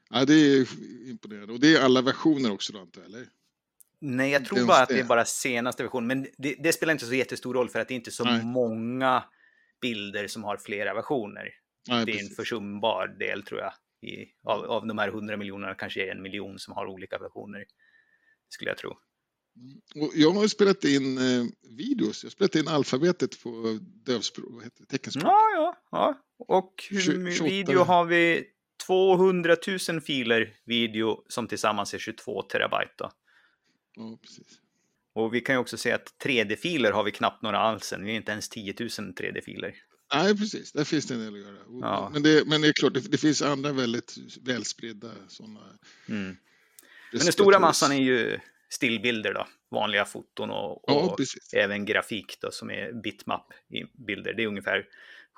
Ja, 0.09 0.25
det 0.25 0.33
är 0.33 0.67
imponerande. 1.09 1.53
Och 1.53 1.59
det 1.59 1.75
är 1.75 1.81
alla 1.81 2.01
versioner 2.01 2.51
också 2.51 2.73
då, 2.73 2.79
antar 2.79 3.01
jag, 3.01 3.09
eller? 3.09 3.27
Nej, 4.01 4.31
jag 4.31 4.45
tror 4.45 4.65
bara 4.65 4.83
att 4.83 4.89
det 4.89 4.99
är 4.99 5.03
bara 5.03 5.25
senaste 5.25 5.83
versionen. 5.83 6.07
Men 6.07 6.27
det, 6.37 6.55
det, 6.59 6.73
spelar 6.73 6.93
inte 6.93 7.05
så 7.05 7.13
jättestor 7.13 7.53
roll 7.53 7.69
för 7.69 7.79
att 7.79 7.87
det 7.87 7.93
är 7.93 7.95
inte 7.95 8.11
så 8.11 8.23
Nej. 8.23 8.43
många 8.43 9.23
bilder 9.81 10.27
som 10.27 10.43
har 10.43 10.57
flera 10.57 10.93
versioner. 10.93 11.49
Nej, 11.87 12.05
det 12.05 12.11
är 12.11 12.15
precis. 12.15 12.29
en 12.29 12.35
försumbar 12.35 13.07
del 13.07 13.43
tror 13.43 13.59
jag. 13.59 13.73
I, 14.01 14.25
av, 14.43 14.65
av 14.65 14.87
de 14.87 14.97
här 14.97 15.07
100 15.07 15.37
miljonerna 15.37 15.75
kanske 15.75 16.05
är 16.05 16.11
en 16.11 16.21
miljon 16.21 16.59
som 16.59 16.73
har 16.73 16.85
olika 16.85 17.17
versioner. 17.17 17.65
Skulle 18.49 18.71
jag 18.71 18.77
tro. 18.77 18.97
Mm. 19.57 20.05
Och 20.05 20.11
jag 20.15 20.31
har 20.31 20.47
spelat 20.47 20.83
in 20.83 21.17
eh, 21.17 21.45
videos. 21.77 22.23
Jag 22.23 22.27
har 22.27 22.31
spelat 22.31 22.55
in 22.55 22.67
alfabetet 22.67 23.43
på 23.43 23.79
dövspråk, 23.81 24.63
teckenspråk. 24.89 25.31
Ja, 25.31 25.49
ja, 25.55 25.77
ja. 25.91 26.21
Och 26.37 26.83
hur, 26.89 27.43
video 27.43 27.83
har 27.83 28.05
vi 28.05 28.45
200 28.87 29.55
000 29.89 30.01
filer 30.01 30.53
video 30.65 31.23
som 31.27 31.47
tillsammans 31.47 31.93
är 31.93 31.97
22 31.97 32.41
terabyte. 32.41 32.93
Då. 32.97 33.11
Ja, 33.95 34.17
precis. 34.21 34.59
Och 35.13 35.33
vi 35.33 35.41
kan 35.41 35.55
ju 35.55 35.59
också 35.59 35.77
se 35.77 35.91
att 35.91 36.13
3D-filer 36.23 36.91
har 36.91 37.03
vi 37.03 37.11
knappt 37.11 37.41
några 37.41 37.59
alls 37.59 37.93
än. 37.93 38.05
Vi 38.05 38.11
är 38.11 38.15
inte 38.15 38.31
ens 38.31 38.49
10 38.49 38.75
000 38.79 38.89
3D-filer. 38.89 39.73
Nej, 40.13 40.37
precis. 40.37 40.71
Där 40.71 40.83
finns 40.83 41.05
det 41.05 41.13
en 41.13 41.19
del 41.19 41.33
att 41.33 41.39
göra. 41.39 41.57
Ja. 41.81 42.09
Men, 42.13 42.23
det, 42.23 42.47
men 42.47 42.61
det 42.61 42.67
är 42.67 42.73
klart, 42.73 42.93
det, 42.93 42.99
det 42.99 43.17
finns 43.17 43.41
andra 43.41 43.71
väldigt 43.71 44.15
välspridda 44.41 45.11
sådana. 45.27 45.59
Mm. 46.09 46.37
Men 47.11 47.19
den 47.19 47.31
stora 47.31 47.59
massan 47.59 47.91
är 47.91 48.01
ju 48.01 48.39
stillbilder 48.69 49.33
då. 49.33 49.47
Vanliga 49.71 50.05
foton 50.05 50.49
och, 50.49 50.89
och 50.89 51.19
ja, 51.19 51.25
även 51.53 51.85
grafik 51.85 52.37
då 52.41 52.51
som 52.51 52.71
är 52.71 52.91
bitmap-bilder. 53.03 54.33
Det 54.33 54.43
är 54.43 54.47
ungefär 54.47 54.85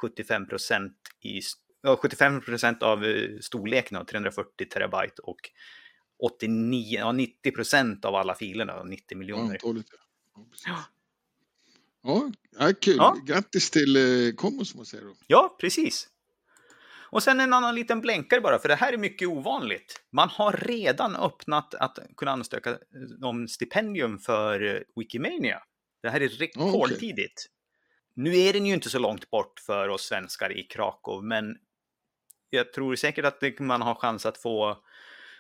75 0.01 0.48
procent 0.48 0.98
i 1.22 1.42
75 2.01 2.42
procent 2.42 2.84
av 2.84 3.06
eh, 3.06 3.40
storleken 3.42 4.06
340 4.06 4.70
terabyte 4.70 5.22
och 5.22 5.40
89, 6.20 7.00
ja, 7.00 7.12
90 7.12 7.51
procent 7.51 8.06
av 8.06 8.16
alla 8.16 8.36
filerna, 8.36 8.84
90 8.84 9.18
miljoner. 9.18 9.58
Ja, 9.63 9.74
ja, 10.66 10.84
ja. 12.04 12.32
Ja, 12.72 12.78
kul. 12.82 12.96
Ja. 12.98 13.18
Grattis 13.25 13.72
till 13.72 13.96
eh, 13.96 14.34
Commons 14.36 14.75
måste 14.75 14.96
jag 14.96 15.01
säga 15.01 15.12
då. 15.12 15.18
Ja, 15.28 15.56
precis. 15.60 16.08
Och 17.12 17.24
sen 17.24 17.40
en 17.40 17.54
annan 17.54 17.75
liten 17.75 18.01
blänkare 18.01 18.42
bara, 18.42 18.60
för 18.60 18.70
det 18.70 18.75
här 18.75 18.94
är 18.94 18.98
mycket 18.98 19.28
ovanligt. 19.28 20.01
Man 20.12 20.30
har 20.30 20.51
redan 20.51 21.16
öppnat 21.16 21.74
att 21.75 22.00
kunna 22.18 22.32
ansöka 22.32 22.70
eh, 22.70 22.78
om 23.28 23.48
stipendium 23.48 24.20
för 24.20 24.75
eh, 24.75 24.82
Wikimania. 24.96 25.60
Det 26.01 26.10
här 26.10 26.22
är 26.22 26.30
rekordtidigt. 26.30 27.18
Okay. 27.18 28.24
Nu 28.24 28.38
är 28.38 28.54
den 28.54 28.66
ju 28.66 28.74
inte 28.74 28.90
så 28.90 29.00
långt 29.00 29.30
bort 29.30 29.60
för 29.60 29.90
oss 29.90 30.01
svenskar 30.01 30.58
i 30.58 30.63
Krakow, 30.63 31.24
men 31.24 31.58
jag 32.50 32.74
tror 32.74 32.96
säkert 32.96 33.25
att 33.25 33.60
man 33.60 33.82
har 33.82 33.96
chans 33.96 34.25
att 34.25 34.38
få 34.38 34.84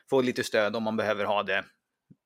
få 0.09 0.21
lite 0.21 0.43
stöd 0.43 0.75
om 0.75 0.83
man 0.83 0.97
behöver 0.97 1.25
ha 1.25 1.43
det 1.43 1.65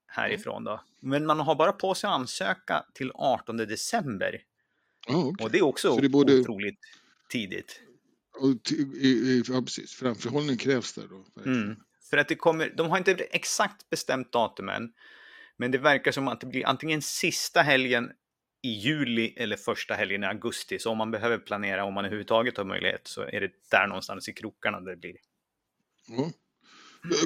härifrån 0.07 0.63
då. 0.63 0.81
Men 0.99 1.25
man 1.25 1.39
har 1.39 1.55
bara 1.55 1.71
på 1.71 1.95
sig 1.95 2.07
att 2.07 2.13
ansöka 2.13 2.85
till 2.93 3.11
18 3.15 3.57
december. 3.57 4.41
Okay. 5.07 5.45
Och 5.45 5.51
det 5.51 5.57
är 5.57 5.61
också 5.61 5.95
det 5.95 6.09
borde... 6.09 6.39
otroligt 6.39 6.79
tidigt. 7.29 7.81
Och 8.39 8.49
ja, 9.47 9.61
precis. 9.61 9.93
Framförhållning 9.93 10.57
krävs 10.57 10.93
där 10.93 11.07
då. 11.07 11.41
Mm. 11.45 11.75
För 12.09 12.17
att 12.17 12.27
det 12.27 12.35
kommer, 12.35 12.73
de 12.77 12.89
har 12.89 12.97
inte 12.97 13.11
exakt 13.11 13.89
bestämt 13.89 14.31
datumen, 14.31 14.93
men 15.57 15.71
det 15.71 15.77
verkar 15.77 16.11
som 16.11 16.27
att 16.27 16.41
det 16.41 16.47
blir 16.47 16.65
antingen 16.65 17.01
sista 17.01 17.61
helgen 17.61 18.11
i 18.61 18.69
juli 18.69 19.33
eller 19.37 19.57
första 19.57 19.93
helgen 19.93 20.23
i 20.23 20.27
augusti. 20.27 20.79
Så 20.79 20.91
om 20.91 20.97
man 20.97 21.11
behöver 21.11 21.37
planera, 21.37 21.83
om 21.83 21.93
man 21.93 22.05
överhuvudtaget 22.05 22.57
har 22.57 22.65
möjlighet, 22.65 23.07
så 23.07 23.21
är 23.21 23.41
det 23.41 23.51
där 23.71 23.87
någonstans 23.87 24.29
i 24.29 24.33
krokarna 24.33 24.81
det 24.81 24.95
blir. 24.95 25.15
Ja. 26.07 26.31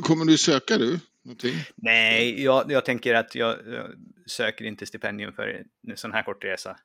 Kommer 0.01 0.25
du 0.25 0.37
söka 0.37 0.77
du? 0.77 0.99
Någonting? 1.23 1.55
Nej, 1.75 2.43
jag, 2.43 2.71
jag 2.71 2.85
tänker 2.85 3.13
att 3.13 3.35
jag, 3.35 3.57
jag, 3.67 3.91
söker 4.25 4.65
inte 4.65 4.85
stipendium 4.85 5.33
för 5.33 5.65
en 5.87 5.97
sån 5.97 6.11
här 6.11 6.23
kort 6.23 6.43
resa. 6.43 6.79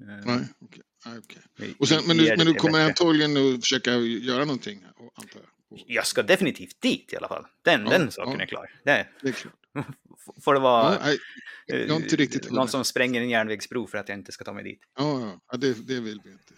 Eh, 0.00 0.06
Nej, 0.06 0.48
okej. 0.60 0.82
Okay. 1.06 1.18
okay. 1.56 1.74
Och 1.78 1.88
sen, 1.88 2.02
men, 2.06 2.16
du, 2.16 2.34
men 2.36 2.46
du 2.46 2.54
kommer 2.54 2.84
antagligen 2.84 3.36
att 3.36 3.60
försöka 3.60 3.96
göra 3.96 4.44
någonting, 4.44 4.84
antar 5.14 5.40
jag? 5.40 5.84
Jag 5.86 6.06
ska 6.06 6.22
definitivt 6.22 6.80
dit 6.80 7.12
i 7.12 7.16
alla 7.16 7.28
fall. 7.28 7.46
Den, 7.62 7.84
ja, 7.84 7.90
den 7.90 8.10
saken 8.10 8.34
ja. 8.38 8.42
är 8.42 8.46
klar. 8.46 8.70
Det, 8.84 9.06
det 9.22 9.28
är 9.28 9.32
klart. 9.32 9.54
Får 10.44 10.54
det 10.54 10.60
vara 10.60 10.98
ja, 11.66 11.98
riktigt 12.10 12.50
någon 12.50 12.68
som 12.68 12.84
spränger 12.84 13.20
en 13.20 13.28
järnvägsbro 13.28 13.86
för 13.86 13.98
att 13.98 14.08
jag 14.08 14.18
inte 14.18 14.32
ska 14.32 14.44
ta 14.44 14.52
mig 14.52 14.64
dit? 14.64 14.80
Ja, 14.98 15.40
ja. 15.50 15.56
Det, 15.56 15.86
det 15.86 16.00
vill 16.00 16.20
vi 16.24 16.30
inte. 16.30 16.54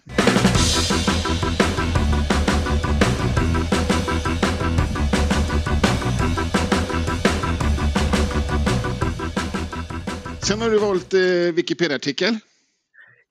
Sen 10.46 10.60
har 10.60 10.70
du 10.70 10.78
valt 10.78 11.14
eh, 11.14 11.20
Wikipedia-artikel. 11.54 12.38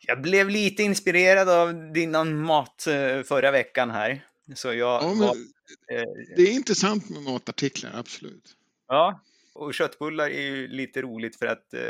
Jag 0.09 0.21
blev 0.21 0.49
lite 0.49 0.83
inspirerad 0.83 1.49
av 1.49 1.93
din 1.93 2.41
mat 2.41 2.87
eh, 2.87 3.23
förra 3.23 3.51
veckan 3.51 3.91
här. 3.91 4.25
Så 4.55 4.67
jag 4.67 5.03
ja, 5.03 5.13
var, 5.13 5.35
eh, 5.91 6.03
det 6.35 6.41
är 6.41 6.51
intressant 6.51 7.09
med 7.09 7.21
matartiklar, 7.21 7.91
absolut. 7.95 8.55
Ja, 8.87 9.23
och 9.53 9.73
köttbullar 9.73 10.29
är 10.29 10.41
ju 10.41 10.67
lite 10.67 11.01
roligt 11.01 11.35
för 11.35 11.45
att 11.45 11.73
eh, 11.73 11.81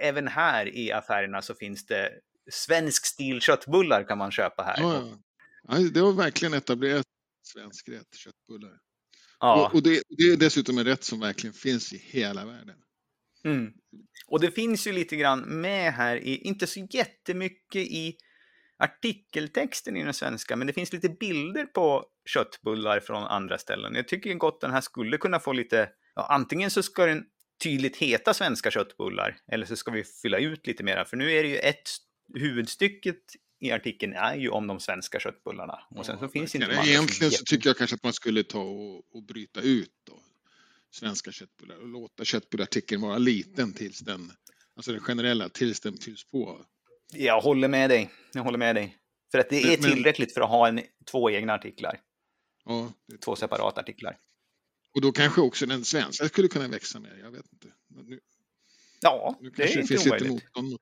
även 0.00 0.28
här 0.28 0.76
i 0.76 0.92
affärerna 0.92 1.42
så 1.42 1.54
finns 1.54 1.86
det 1.86 2.12
svensk 2.50 3.06
stil 3.06 3.40
köttbullar 3.40 4.04
kan 4.08 4.18
man 4.18 4.30
köpa 4.30 4.62
här. 4.62 4.76
Ja, 4.78 5.18
ja. 5.68 5.78
det 5.78 6.00
var 6.00 6.12
verkligen 6.12 6.54
etablerat 6.54 7.06
svensk 7.42 7.88
rätt, 7.88 8.14
köttbullar. 8.14 8.78
Ja. 9.40 9.66
Och, 9.66 9.74
och 9.74 9.82
det, 9.82 10.02
det, 10.08 10.24
är 10.24 10.36
dessutom 10.36 10.78
en 10.78 10.84
rätt 10.84 11.04
som 11.04 11.20
verkligen 11.20 11.54
finns 11.54 11.92
i 11.92 11.96
hela 11.96 12.44
världen. 12.44 12.76
Mm. 13.44 13.72
Och 14.26 14.40
det 14.40 14.50
finns 14.50 14.86
ju 14.86 14.92
lite 14.92 15.16
grann 15.16 15.40
med 15.40 15.92
här, 15.92 16.16
i, 16.16 16.36
inte 16.36 16.66
så 16.66 16.86
jättemycket 16.90 17.82
i 17.82 18.16
artikeltexten 18.78 19.96
i 19.96 20.04
den 20.04 20.14
svenska, 20.14 20.56
men 20.56 20.66
det 20.66 20.72
finns 20.72 20.92
lite 20.92 21.08
bilder 21.08 21.64
på 21.64 22.04
köttbullar 22.24 23.00
från 23.00 23.22
andra 23.22 23.58
ställen. 23.58 23.94
Jag 23.94 24.08
tycker 24.08 24.34
gott 24.34 24.60
den 24.60 24.70
här 24.70 24.80
skulle 24.80 25.18
kunna 25.18 25.40
få 25.40 25.52
lite, 25.52 25.88
ja, 26.14 26.26
antingen 26.30 26.70
så 26.70 26.82
ska 26.82 27.06
den 27.06 27.24
tydligt 27.62 27.96
heta 27.96 28.34
svenska 28.34 28.70
köttbullar, 28.70 29.36
eller 29.52 29.66
så 29.66 29.76
ska 29.76 29.90
vi 29.90 30.04
fylla 30.04 30.38
ut 30.38 30.66
lite 30.66 30.82
mera, 30.82 31.04
för 31.04 31.16
nu 31.16 31.32
är 31.32 31.42
det 31.42 31.48
ju 31.48 31.56
ett 31.56 31.90
huvudstycket 32.34 33.20
i 33.60 33.70
artikeln 33.72 34.12
är 34.12 34.36
ju 34.36 34.48
om 34.48 34.66
de 34.66 34.80
svenska 34.80 35.20
köttbullarna. 35.20 35.78
Och 35.90 36.06
sen 36.06 36.18
så 36.18 36.28
finns 36.28 36.54
inte 36.54 36.66
Egentligen 36.66 37.30
så 37.30 37.44
tycker 37.44 37.68
jag 37.68 37.76
kanske 37.76 37.94
att 37.96 38.02
man 38.02 38.12
skulle 38.12 38.42
ta 38.42 38.60
och, 38.60 39.14
och 39.14 39.22
bryta 39.22 39.60
ut 39.60 39.92
då, 40.04 40.18
svenska 40.94 41.32
köttbullar 41.32 41.76
och 41.76 41.88
låta 41.88 42.24
köttbullartikeln 42.24 43.02
vara 43.02 43.18
liten 43.18 43.72
tills 43.72 43.98
den, 43.98 44.32
alltså 44.76 44.92
den 44.92 45.00
generella, 45.00 45.48
tills 45.48 45.80
den 45.80 45.96
fylls 45.96 46.24
på. 46.24 46.64
Jag 47.12 47.40
håller 47.40 47.68
med 47.68 47.90
dig. 47.90 48.10
Jag 48.32 48.42
håller 48.42 48.58
med 48.58 48.74
dig. 48.74 48.98
För 49.32 49.38
att 49.38 49.50
det 49.50 49.62
är 49.62 49.76
tillräckligt 49.76 50.34
för 50.34 50.40
att 50.40 50.48
ha 50.48 50.68
en, 50.68 50.80
två 51.10 51.30
egna 51.30 51.52
artiklar. 51.52 52.00
Ja, 52.64 52.92
två 53.24 53.36
separata 53.36 53.80
artiklar. 53.80 54.18
Och 54.94 55.00
då 55.00 55.12
kanske 55.12 55.40
också 55.40 55.66
den 55.66 55.84
svenska 55.84 56.28
skulle 56.28 56.48
kunna 56.48 56.68
växa 56.68 57.00
mer. 57.00 57.18
Jag 57.22 57.30
vet 57.30 57.52
inte. 57.52 57.68
Nu, 57.88 58.20
ja, 59.00 59.38
nu 59.40 59.50
det 59.50 59.62
är 59.62 59.78
inte 59.78 59.88
finns 59.88 60.06
omöjligt. 60.06 60.32
Lite 60.32 60.62
mot 60.62 60.72
Uh, 60.72 60.76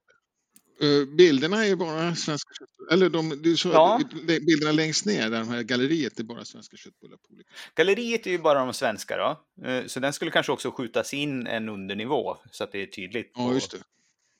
bilderna 1.16 1.66
är 1.66 1.76
bara 1.76 2.14
svenska 2.14 2.54
köttbullar. 2.58 2.92
Eller 2.92 3.10
de, 3.10 3.56
så, 3.56 3.68
ja. 3.68 4.00
bilderna 4.24 4.72
längst 4.72 5.06
ner, 5.06 5.30
där 5.30 5.38
de 5.38 5.48
här 5.48 5.62
galleriet, 5.62 6.20
är 6.20 6.24
bara 6.24 6.44
svenska 6.44 6.76
köttbullar. 6.76 7.16
På 7.16 7.34
olika. 7.34 7.50
Galleriet 7.74 8.26
är 8.26 8.30
ju 8.30 8.38
bara 8.38 8.64
de 8.64 8.74
svenska 8.74 9.16
då. 9.16 9.44
Uh, 9.68 9.86
så 9.86 10.00
den 10.00 10.12
skulle 10.12 10.30
kanske 10.30 10.52
också 10.52 10.70
skjutas 10.70 11.14
in 11.14 11.46
en 11.46 11.68
undernivå 11.68 12.36
så 12.50 12.64
att 12.64 12.72
det 12.72 12.82
är 12.82 12.86
tydligt 12.86 13.32
ja, 13.34 13.54
just 13.54 13.70
det. 13.70 13.78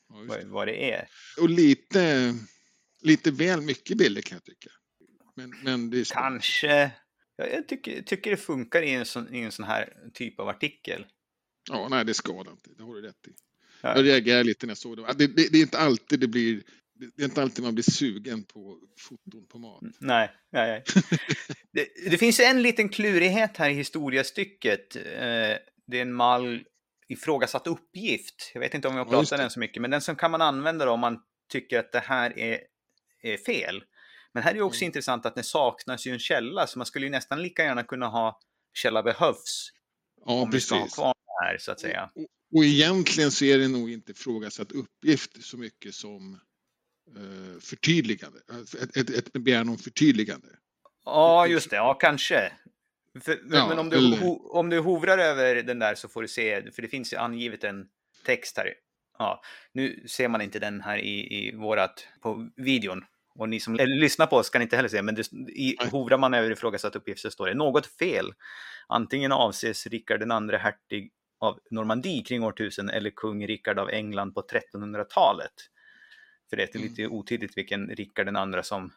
Ja, 0.09 0.19
just 0.19 0.29
vad, 0.29 0.45
vad, 0.45 0.69
det 0.69 0.93
är. 0.93 1.09
Och 1.41 1.51
lite, 1.51 2.35
lite 3.01 3.31
väl 3.31 3.61
mycket 3.61 3.99
bilder 3.99 4.23
kan 4.23 4.37
jag 4.37 4.45
tycka. 4.45 4.71
Men, 5.35 5.55
men 5.63 5.91
det 5.91 6.11
kanske. 6.13 6.91
Jag 7.37 7.69
tycker, 7.69 8.03
tycker 8.03 8.31
det 8.31 8.37
funkar 8.37 8.83
i 8.83 8.91
en, 8.91 9.05
sån, 9.05 9.35
i 9.35 9.41
en 9.41 9.53
sån 9.53 9.65
här 9.65 9.93
typ 10.15 10.41
av 10.41 10.49
artikel. 10.49 11.07
Ja, 11.71 11.89
nej 11.91 12.05
det 12.05 12.15
skadar 12.15 12.53
inte. 12.53 12.71
Det 12.77 12.83
har 12.83 12.95
du 12.95 13.03
rätt 13.03 13.27
i. 13.29 13.31
Jag 13.83 14.05
reagerar 14.05 14.45
lite 14.45 14.67
när 14.67 14.71
jag 14.71 14.79
såg 14.79 14.97
det. 14.97 15.03
Det, 15.03 15.27
det. 15.27 15.53
det, 15.53 15.59
är 15.59 15.63
inte 15.63 15.79
alltid 15.79 16.21
det 16.21 16.29
blir 16.29 16.63
det 17.17 17.23
är 17.23 17.25
inte 17.25 17.43
alltid 17.43 17.65
man 17.65 17.75
blir 17.75 17.91
sugen 17.91 18.45
på 18.45 18.79
foton 18.99 19.47
på 19.47 19.59
mat. 19.59 19.83
Mm, 19.83 19.95
nej, 19.99 20.31
nej, 20.53 20.71
nej. 20.71 21.05
det, 21.73 22.11
det, 22.11 22.19
finns 22.19 22.41
en 22.41 22.63
liten 22.63 22.89
klurighet 22.89 23.57
här 23.57 23.71
i 23.71 23.73
historiestycket. 23.73 24.97
Eh, 24.97 25.03
det 25.87 25.99
är 25.99 26.03
en 26.03 26.13
mall 26.13 26.65
ifrågasatt 27.09 27.67
uppgift. 27.67 28.51
Jag 28.55 28.61
vet 28.61 28.75
inte 28.75 28.89
om 28.89 28.97
jag 28.97 29.11
pratar 29.11 29.37
ja, 29.37 29.43
den 29.43 29.51
så 29.51 29.61
mycket, 29.61 29.83
men 29.83 29.91
den 29.91 30.01
som 30.01 30.17
kan 30.17 30.31
man 30.31 30.43
använda 30.43 30.91
om 30.91 31.01
man 31.01 31.19
tycker 31.53 31.79
att 31.79 31.93
det 31.93 32.03
här 32.05 32.39
är, 32.39 32.61
är 33.23 33.37
fel. 33.37 33.85
Men 34.33 34.43
här 34.43 34.51
är 34.51 34.55
det 34.55 34.63
också 34.63 34.83
mm. 34.83 34.87
intressant 34.87 35.27
att 35.27 35.35
det 35.35 35.43
saknas 35.43 36.07
ju 36.07 36.13
en 36.13 36.19
källa, 36.19 36.67
så 36.67 36.79
man 36.79 36.87
skulle 36.87 37.07
ju 37.07 37.13
nästan 37.13 37.43
lika 37.43 37.65
gärna 37.65 37.83
kunna 37.83 38.09
ha 38.09 38.41
källa 38.73 39.03
behövs. 39.03 39.71
Ja, 40.27 40.33
om 40.33 40.51
precis. 40.51 40.73
vi 40.73 40.75
ska 40.77 40.77
ha 40.77 40.89
kvar 40.89 41.15
det 41.15 41.47
här, 41.47 41.59
så 41.59 41.73
att 41.73 41.81
säga. 41.81 42.11
Och, 42.15 42.27
och 42.53 42.65
egentligen 42.65 43.31
så 43.31 43.45
är 43.45 43.59
det 43.59 43.69
nog 43.69 43.91
inte 43.91 44.13
ifrågasatt 44.13 44.73
uppgift 44.73 45.45
så 45.45 45.59
mycket 45.59 45.95
som 45.95 46.41
eh, 47.17 47.61
förtydligande, 47.61 48.39
ett, 48.85 48.97
ett, 48.97 49.11
ett 49.11 49.33
begäran 49.33 49.69
om 49.69 49.79
förtydligande. 49.79 50.49
Ja, 51.05 51.47
just 51.47 51.71
det, 51.71 51.77
ja 51.77 51.95
kanske. 51.95 52.53
För, 53.21 53.39
ja, 53.51 53.69
men 53.69 53.79
om 53.79 53.91
du, 53.91 53.97
eller... 53.97 54.17
ho, 54.17 54.59
om 54.59 54.71
du 54.71 54.79
hovrar 54.79 55.19
över 55.19 55.63
den 55.63 55.79
där 55.79 55.95
så 55.95 56.09
får 56.09 56.23
du 56.23 56.29
se, 56.29 56.71
för 56.71 56.83
det 56.83 56.89
finns 56.89 57.13
ju 57.13 57.17
angivet 57.17 57.65
en 57.65 57.87
text 58.27 58.57
här. 58.57 58.75
Ja, 59.19 59.43
nu 59.73 60.05
ser 60.09 60.29
man 60.29 60.41
inte 60.41 60.59
den 60.59 60.81
här 60.81 60.99
i, 60.99 61.47
i 61.47 61.57
vårat, 61.57 62.07
på 62.23 62.51
videon. 62.57 63.05
Och 63.35 63.49
ni 63.49 63.61
som 63.61 63.75
lyssnar 63.75 64.27
på 64.27 64.37
oss 64.37 64.51
kan 64.51 64.63
inte 64.63 64.77
heller 64.77 64.89
se, 64.89 65.03
men 65.03 65.15
det, 65.15 65.33
i, 65.33 65.77
hovrar 65.91 66.19
man 66.19 66.35
över 66.35 66.51
ifrågasatt 66.51 66.97
uppgift 66.97 67.21
så 67.21 67.31
står 67.31 67.47
det 67.47 67.55
något 67.55 67.87
fel. 67.87 68.33
Antingen 68.89 69.33
avses 69.33 69.87
Rikard 69.87 70.21
den 70.21 70.31
andre 70.31 70.57
hertig 70.57 71.13
av 71.43 71.61
Normandie 71.71 72.23
kring 72.23 72.43
årtusen 72.43 72.91
eller 72.91 73.11
kung 73.11 73.47
Rikard 73.47 73.79
av 73.79 73.91
England 73.91 74.35
på 74.35 74.43
1300-talet. 74.43 75.53
För 76.51 76.57
det 76.57 76.63
är 76.63 76.77
mm. 76.77 76.89
lite 76.89 77.07
otydligt 77.07 77.57
vilken 77.57 77.89
Rikard 77.89 78.27
den 78.27 78.37
andra 78.37 78.63
som 78.63 78.93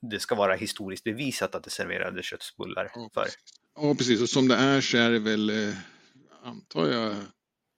det 0.00 0.20
ska 0.20 0.34
vara 0.34 0.54
historiskt 0.54 1.04
bevisat 1.04 1.54
att 1.54 1.64
det 1.64 1.70
serverade 1.70 2.22
köttbullar 2.22 2.90
för. 3.14 3.26
Ja, 3.74 3.94
precis. 3.94 4.22
Och 4.22 4.28
som 4.28 4.48
det 4.48 4.54
är 4.54 4.80
så 4.80 4.98
är 4.98 5.10
det 5.10 5.18
väl, 5.18 5.50
eh, 5.50 5.74
antar 6.42 6.86
jag, 6.86 7.16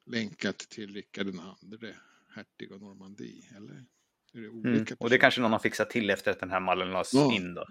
länkat 0.07 0.59
till 0.59 0.95
Rikard 0.95 1.27
den 1.27 1.41
andre, 1.41 1.95
hertig 2.35 2.73
av 2.73 2.81
Normandie, 2.81 3.45
eller? 3.57 3.85
Det 4.33 4.39
mm. 4.39 4.87
Och 4.99 5.11
det 5.11 5.19
kanske 5.19 5.41
någon 5.41 5.53
har 5.53 5.59
fixat 5.59 5.91
till 5.91 6.11
efter 6.11 6.31
att 6.31 6.41
den 6.41 6.51
här 6.51 6.61
mallen 6.61 6.91
lades 6.91 7.15
ja. 7.15 7.35
in 7.35 7.55
då? 7.55 7.67